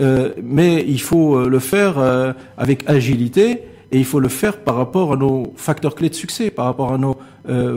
[0.00, 1.98] euh, mais il faut le faire
[2.56, 3.62] avec agilité
[3.92, 6.92] et il faut le faire par rapport à nos facteurs clés de succès, par rapport
[6.92, 7.16] à nos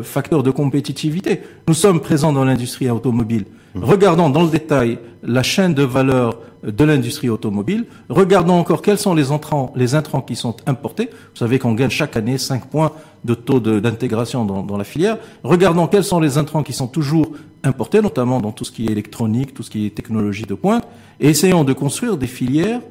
[0.04, 1.42] facteurs de compétitivité.
[1.68, 3.46] Nous sommes présents dans l'industrie automobile.
[3.74, 3.84] Mmh.
[3.84, 7.86] Regardons dans le détail la chaîne de valeur de l'industrie automobile.
[8.10, 11.10] Regardons encore quels sont les entrants, les intrants qui sont importés.
[11.12, 12.92] Vous savez qu'on gagne chaque année 5 points
[13.26, 15.18] de taux d'intégration dans, dans, la filière.
[15.44, 17.32] Regardons quels sont les intrants qui sont toujours
[17.64, 20.86] importés, notamment dans tout ce qui est électronique, tout ce qui est technologie de pointe,
[21.20, 22.82] et essayons de construire des filières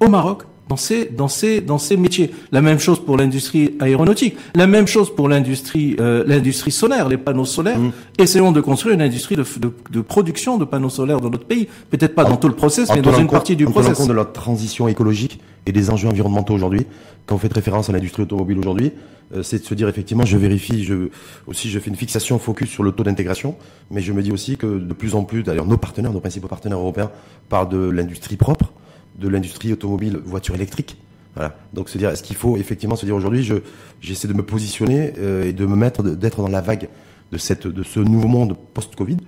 [0.00, 2.30] au Maroc dans ces, dans ces, dans ces métiers.
[2.52, 7.16] La même chose pour l'industrie aéronautique, la même chose pour l'industrie, euh, l'industrie solaire, les
[7.16, 7.78] panneaux solaires.
[7.78, 7.92] Mmh.
[8.18, 11.68] Essayons de construire une industrie de, de, de, production de panneaux solaires dans notre pays.
[11.90, 13.92] Peut-être pas dans tout le process, mais dans une partie du process.
[13.92, 16.86] En compte de la transition écologique et des enjeux environnementaux aujourd'hui,
[17.26, 18.92] quand vous faites référence à l'industrie automobile aujourd'hui,
[19.34, 21.08] euh, c'est de se dire effectivement, je vérifie, je,
[21.46, 23.56] aussi je fais une fixation focus sur le taux d'intégration,
[23.90, 26.48] mais je me dis aussi que de plus en plus, d'ailleurs, nos partenaires, nos principaux
[26.48, 27.10] partenaires européens
[27.48, 28.72] parlent de l'industrie propre
[29.18, 30.96] de l'industrie automobile voiture électrique.
[31.34, 31.56] Voilà.
[31.74, 33.56] Donc se dire, est-ce qu'il faut effectivement se dire aujourd'hui, je
[34.00, 36.88] j'essaie de me positionner euh, et de me mettre, d'être dans la vague
[37.32, 39.18] de ce nouveau monde post-Covid,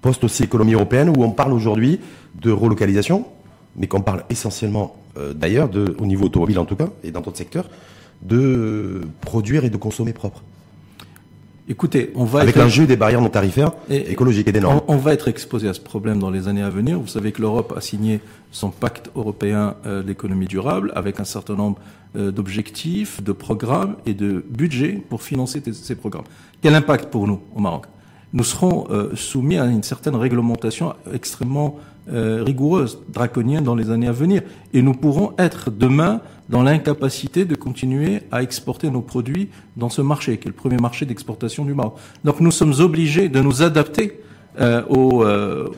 [0.00, 2.00] post aussi économie européenne où on parle aujourd'hui
[2.40, 3.26] de relocalisation,
[3.76, 7.20] mais qu'on parle essentiellement euh, d'ailleurs de, au niveau automobile en tout cas et dans
[7.20, 7.68] d'autres secteurs,
[8.22, 10.42] de produire et de consommer propre.
[11.66, 14.82] Écoutez, on va avec l'enjeu des barrières non tarifaires écologiques et des normes.
[14.86, 17.00] On, va être exposé à ce problème dans les années à venir.
[17.00, 21.54] Vous savez que l'Europe a signé son pacte européen euh, d'économie durable avec un certain
[21.54, 21.78] nombre
[22.16, 26.26] euh, d'objectifs, de programmes et de budgets pour financer ces programmes.
[26.60, 27.86] Quel impact pour nous au Maroc?
[28.34, 34.12] Nous serons euh, soumis à une certaine réglementation extrêmement rigoureuse, draconienne dans les années à
[34.12, 34.42] venir,
[34.72, 40.02] et nous pourrons être demain dans l'incapacité de continuer à exporter nos produits dans ce
[40.02, 41.96] marché, qui est le premier marché d'exportation du Maroc.
[42.24, 44.20] Donc nous sommes obligés de nous adapter
[44.60, 45.68] euh, aux, euh,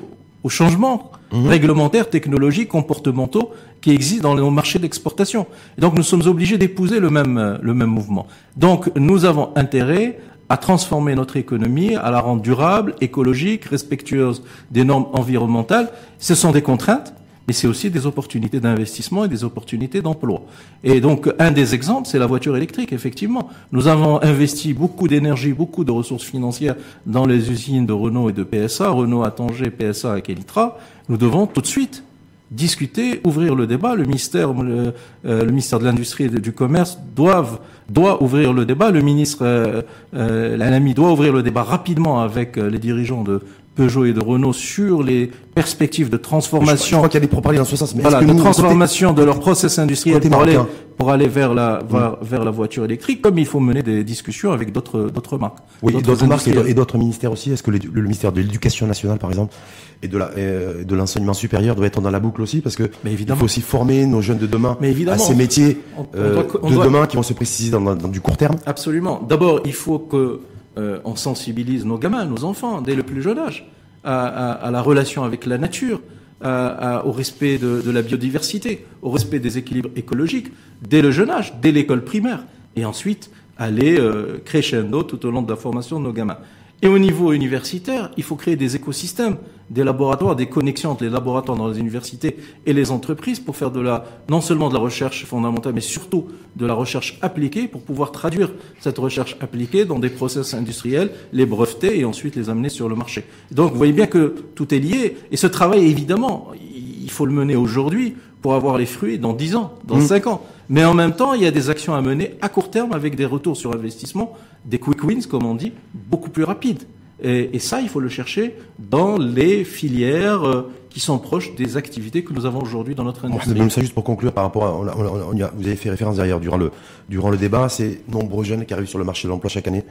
[0.43, 1.47] aux, changements mmh.
[1.47, 5.47] réglementaires, technologiques, comportementaux qui existent dans nos marchés d'exportation.
[5.79, 8.27] Et donc nous sommes obligés d'épouser le même, le même mouvement.
[8.57, 10.19] Donc nous avons intérêt
[10.49, 15.91] à transformer notre économie, à la rendre durable, écologique, respectueuse des normes environnementales.
[16.19, 17.15] Ce sont des contraintes,
[17.47, 20.43] mais c'est aussi des opportunités d'investissement et des opportunités d'emploi.
[20.83, 23.49] Et donc, un des exemples, c'est la voiture électrique, effectivement.
[23.73, 26.75] Nous avons investi beaucoup d'énergie, beaucoup de ressources financières
[27.07, 30.79] dans les usines de Renault et de PSA, Renault à Tanger, PSA à Kelitra.
[31.09, 32.03] Nous devons tout de suite
[32.51, 33.95] discuter, ouvrir le débat.
[33.95, 34.93] Le ministère, le,
[35.27, 38.91] euh, ministère de l'Industrie et du Commerce doivent, doit ouvrir le débat.
[38.91, 39.83] Le ministre, euh,
[40.15, 43.43] euh, doit ouvrir le débat rapidement avec euh, les dirigeants de
[43.77, 46.97] Peugeot et de Renault sur les perspectives de transformation.
[46.97, 47.95] Je, crois qu'il y a des propagés dans ce sens.
[47.95, 50.59] Mais voilà, de transformation de leur process industriel pour aller,
[50.97, 54.53] pour aller vers la vers, vers, la voiture électrique, comme il faut mener des discussions
[54.53, 55.59] avec d'autres d'autres marques.
[55.83, 57.53] Oui, d'autres marques et d'autres ministères aussi.
[57.53, 59.55] Est-ce que le, ministère de l'Éducation nationale, par exemple,
[60.03, 63.13] et de la de l'enseignement supérieur doit être dans la boucle aussi parce que mais
[63.13, 63.37] évidemment.
[63.37, 65.79] il faut aussi former nos jeunes de demain mais à ces métiers
[66.15, 68.57] euh, de demain qui vont se préciser dans, dans du court terme.
[68.67, 69.23] Absolument.
[69.27, 70.41] D'abord, il faut que
[70.79, 73.69] euh, on sensibilise nos gamins, nos enfants, dès le plus jeune âge,
[74.05, 76.01] à, la relation avec la nature,
[76.45, 81.73] au respect de, la biodiversité, au respect des équilibres écologiques, dès le jeune âge, dès
[81.73, 82.45] l'école primaire,
[82.77, 86.39] et ensuite aller euh, crescendo tout au long de la formation de nos gamins.
[86.83, 89.39] Et au niveau universitaire, il faut créer des écosystèmes,
[89.71, 93.71] des laboratoires, des connexions entre les laboratoires dans les universités et les entreprises pour faire
[93.71, 97.81] de la, non seulement de la recherche fondamentale, mais surtout de la recherche appliquée pour
[97.81, 102.69] pouvoir traduire cette recherche appliquée dans des process industriels, les breveter et ensuite les amener
[102.69, 103.25] sur le marché.
[103.51, 105.17] Donc vous voyez bien que tout est lié.
[105.31, 108.17] Et ce travail, évidemment, il faut le mener aujourd'hui
[108.47, 110.29] pour avoir les fruits dans 10 ans, dans 5 mmh.
[110.29, 110.41] ans.
[110.69, 113.17] Mais en même temps, il y a des actions à mener à court terme avec
[113.17, 114.35] des retours sur investissement,
[114.65, 116.85] des quick wins, comme on dit, beaucoup plus rapides.
[117.25, 122.23] Et, ça, il faut le chercher dans les filières euh, qui sont proches des activités
[122.23, 123.59] que nous avons aujourd'hui dans notre industrie.
[123.59, 126.71] Même ça, juste pour conclure, par rapport à, vous avez fait référence derrière durant le
[127.09, 129.83] durant le débat, c'est nombreux jeunes qui arrivent sur le marché de l'emploi chaque année.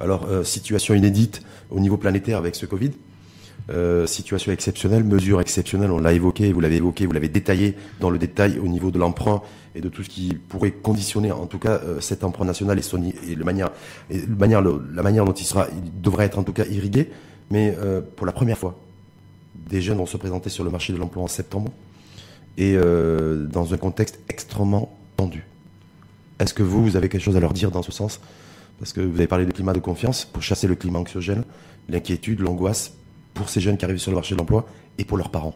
[0.00, 2.92] Alors, euh, situation inédite au niveau planétaire avec ce Covid.
[3.70, 8.08] Euh, situation exceptionnelle, mesure exceptionnelle, on l'a évoqué, vous l'avez évoqué, vous l'avez détaillé dans
[8.08, 9.42] le détail au niveau de l'emprunt
[9.74, 13.30] et de tout ce qui pourrait conditionner en tout cas euh, cet emprunt national et,
[13.30, 13.70] et le manière,
[14.10, 17.10] la manière dont il sera, il devrait être en tout cas irrigué.
[17.50, 18.78] Mais euh, pour la première fois,
[19.68, 21.70] des jeunes vont se présenter sur le marché de l'emploi en septembre
[22.56, 25.44] et dans un contexte extrêmement tendu.
[26.40, 28.20] Est-ce que vous, vous avez quelque chose à leur dire dans ce sens?
[28.80, 31.44] Parce que vous avez parlé de climat de confiance pour chasser le climat anxiogène,
[31.88, 32.97] l'inquiétude, l'angoisse
[33.38, 34.66] pour ces jeunes qui arrivent sur le marché de l'emploi
[34.98, 35.54] et pour leurs parents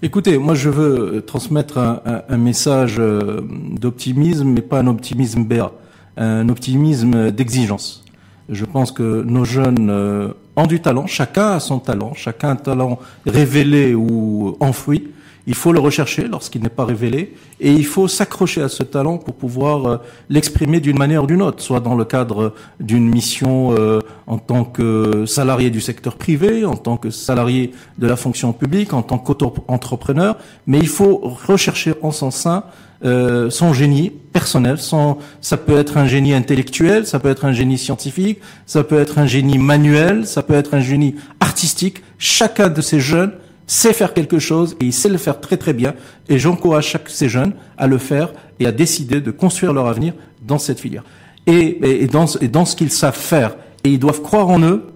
[0.00, 3.40] Écoutez, moi je veux euh, transmettre un, message euh,
[3.72, 5.72] d'optimisme, mais pas un optimisme béat,
[6.16, 8.04] un optimisme d'exigence.
[8.48, 12.52] Je pense que nos jeunes euh, ont du talent, chacun a son talent, chacun a
[12.52, 15.08] un talent révélé ou enfoui.
[15.48, 19.16] Il faut le rechercher lorsqu'il n'est pas révélé et il faut s'accrocher à ce talent
[19.16, 19.96] pour pouvoir euh,
[20.28, 24.64] l'exprimer d'une manière ou d'une autre, soit dans le cadre d'une mission euh, en tant
[24.64, 29.16] que salarié du secteur privé, en tant que salarié de la fonction publique, en tant
[29.16, 30.36] qu'entrepreneur,
[30.66, 32.64] mais il faut rechercher en son sein
[33.04, 34.76] euh, son génie personnel.
[34.76, 38.98] Son, ça peut être un génie intellectuel, ça peut être un génie scientifique, ça peut
[38.98, 42.02] être un génie manuel, ça peut être un génie artistique.
[42.18, 43.32] Chacun de ces jeunes
[43.68, 45.94] sait faire quelque chose et il sait le faire très très bien.
[46.28, 50.14] Et j'encourage chaque ces jeunes à le faire et à décider de construire leur avenir
[50.42, 51.04] dans cette filière.
[51.46, 53.56] Et, et, dans, et dans, ce qu'ils savent faire.
[53.84, 54.86] Et ils doivent croire en eux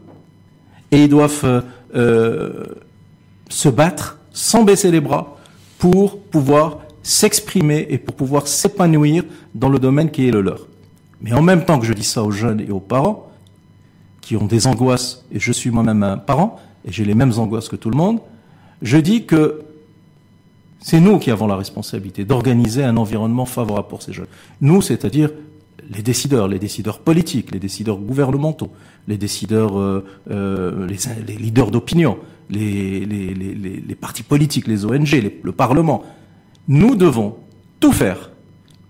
[0.91, 1.61] et ils doivent euh,
[1.95, 2.64] euh,
[3.49, 5.37] se battre sans baisser les bras
[5.79, 10.66] pour pouvoir s'exprimer et pour pouvoir s'épanouir dans le domaine qui est le leur.
[11.20, 13.31] Mais en même temps que je dis ça aux jeunes et aux parents,
[14.20, 17.68] qui ont des angoisses, et je suis moi-même un parent, et j'ai les mêmes angoisses
[17.68, 18.20] que tout le monde,
[18.83, 19.62] je dis que
[20.83, 24.26] C'est nous qui avons la responsabilité d'organiser un environnement favorable pour ces jeunes.
[24.61, 25.30] Nous, c'est-à-dire
[25.95, 28.70] les décideurs, les décideurs politiques, les décideurs gouvernementaux,
[29.07, 32.18] les décideurs, euh, euh, les, leaders d'opinion,
[32.51, 36.03] les, partis politiques, les ONG, le Parlement.
[36.66, 37.37] Nous devons
[37.78, 38.30] tout faire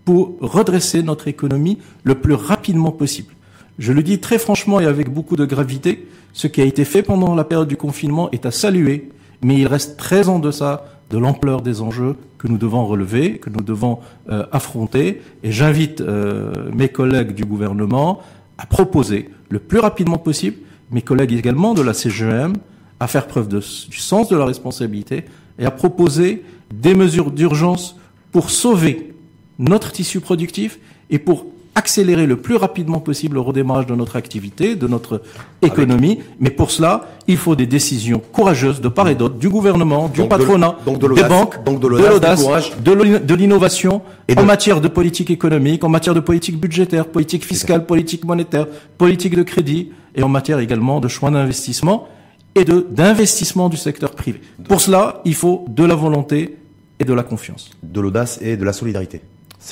[0.06, 3.34] pour redresser notre économie le plus rapidement possible.
[3.78, 7.02] Je le dis très franchement et avec beaucoup de gravité, ce qui a été fait
[7.02, 9.10] pendant la période du confinement est à saluer,
[9.42, 13.50] mais il reste très en deçà de l'ampleur des enjeux que nous devons relever, que
[13.50, 13.98] nous devons
[14.30, 15.20] euh, affronter.
[15.42, 18.20] Et j'invite euh, mes collègues du gouvernement
[18.58, 20.56] à proposer le plus rapidement possible,
[20.90, 22.54] mes collègues également de la CGM,
[22.98, 25.24] à faire preuve du sens de la responsabilité
[25.58, 27.96] et à proposer des mesures d'urgence
[28.30, 29.12] pour sauver
[29.58, 30.78] notre tissu productif
[31.10, 35.22] et pour accélérer le plus rapidement possible le redémarrage de notre activité, de notre
[35.62, 36.18] économie.
[36.38, 40.26] Mais pour cela, il faut des décisions courageuses de part et d'autre, du gouvernement, du
[40.26, 42.46] patronat, des banques, donc de l'audace,
[42.84, 44.02] de l'innovation
[44.36, 48.66] en matière de politique économique, en matière de politique budgétaire, politique fiscale, politique monétaire,
[48.98, 52.08] politique de crédit et en matière également de choix d'investissement
[52.54, 54.40] et de d'investissement du secteur privé.
[54.68, 56.58] Pour cela, il faut de la volonté
[56.98, 57.70] et de la confiance.
[57.82, 59.22] De l'audace et de la solidarité.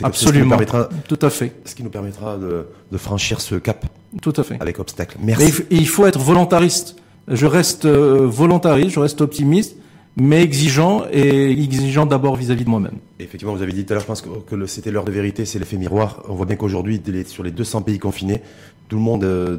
[0.03, 0.57] Absolument.
[1.09, 1.53] Tout à fait.
[1.65, 3.85] Ce qui nous permettra de, de, franchir ce cap.
[4.23, 4.57] Tout à fait.
[4.61, 5.19] Avec obstacle.
[5.21, 5.65] Merci.
[5.71, 6.97] il faut être volontariste.
[7.29, 9.77] Je reste euh, volontariste, je reste optimiste,
[10.17, 12.99] mais exigeant et exigeant d'abord vis-à-vis de moi-même.
[13.19, 15.45] Effectivement, vous avez dit tout à l'heure, je pense que, que c'était l'heure de vérité,
[15.45, 16.23] c'est l'effet miroir.
[16.29, 18.43] On voit bien qu'aujourd'hui, sur les 200 pays confinés,
[18.89, 19.59] tout le monde, euh,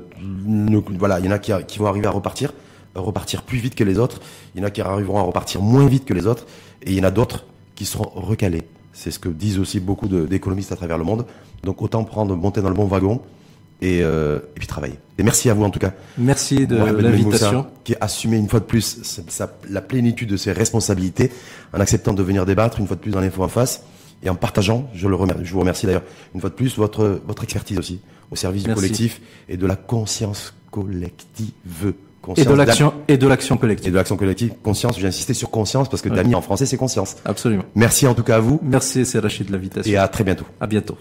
[1.00, 2.54] voilà, il y en a qui, qui vont arriver à repartir,
[2.96, 4.20] repartir plus vite que les autres.
[4.54, 6.46] Il y en a qui arriveront à repartir moins vite que les autres,
[6.84, 8.64] et il y en a d'autres qui seront recalés.
[8.94, 11.26] C'est ce que disent aussi beaucoup d'économistes à travers le monde.
[11.64, 13.22] Donc autant prendre, monter dans le bon wagon
[13.82, 15.00] et, euh, et puis travailler.
[15.18, 15.94] Et merci à vous en tout cas.
[16.18, 17.68] Merci de l'invitation.
[17.84, 19.22] Qui a assumé une fois de plus
[19.70, 21.32] la plénitude de ses responsabilités
[21.74, 23.84] en acceptant de venir débattre une fois de plus dans l'info en face
[24.24, 26.04] et en partageant, je, le remercie, je vous remercie d'ailleurs
[26.36, 29.76] une fois de plus, votre, votre expertise aussi au service du collectif et de la
[29.76, 31.94] conscience collective
[32.38, 33.88] et de l'action et de l'action collective.
[33.88, 34.54] Et de l'action collective.
[34.64, 36.16] Conscience, j'ai insisté sur conscience parce que ouais.
[36.16, 37.18] Dami en français c'est conscience.
[37.26, 37.64] Absolument.
[37.76, 38.60] Merci en tout cas à vous.
[38.64, 39.92] Merci c'est Rachid de l'invitation.
[39.92, 40.46] Et à très bientôt.
[40.60, 40.98] À bientôt.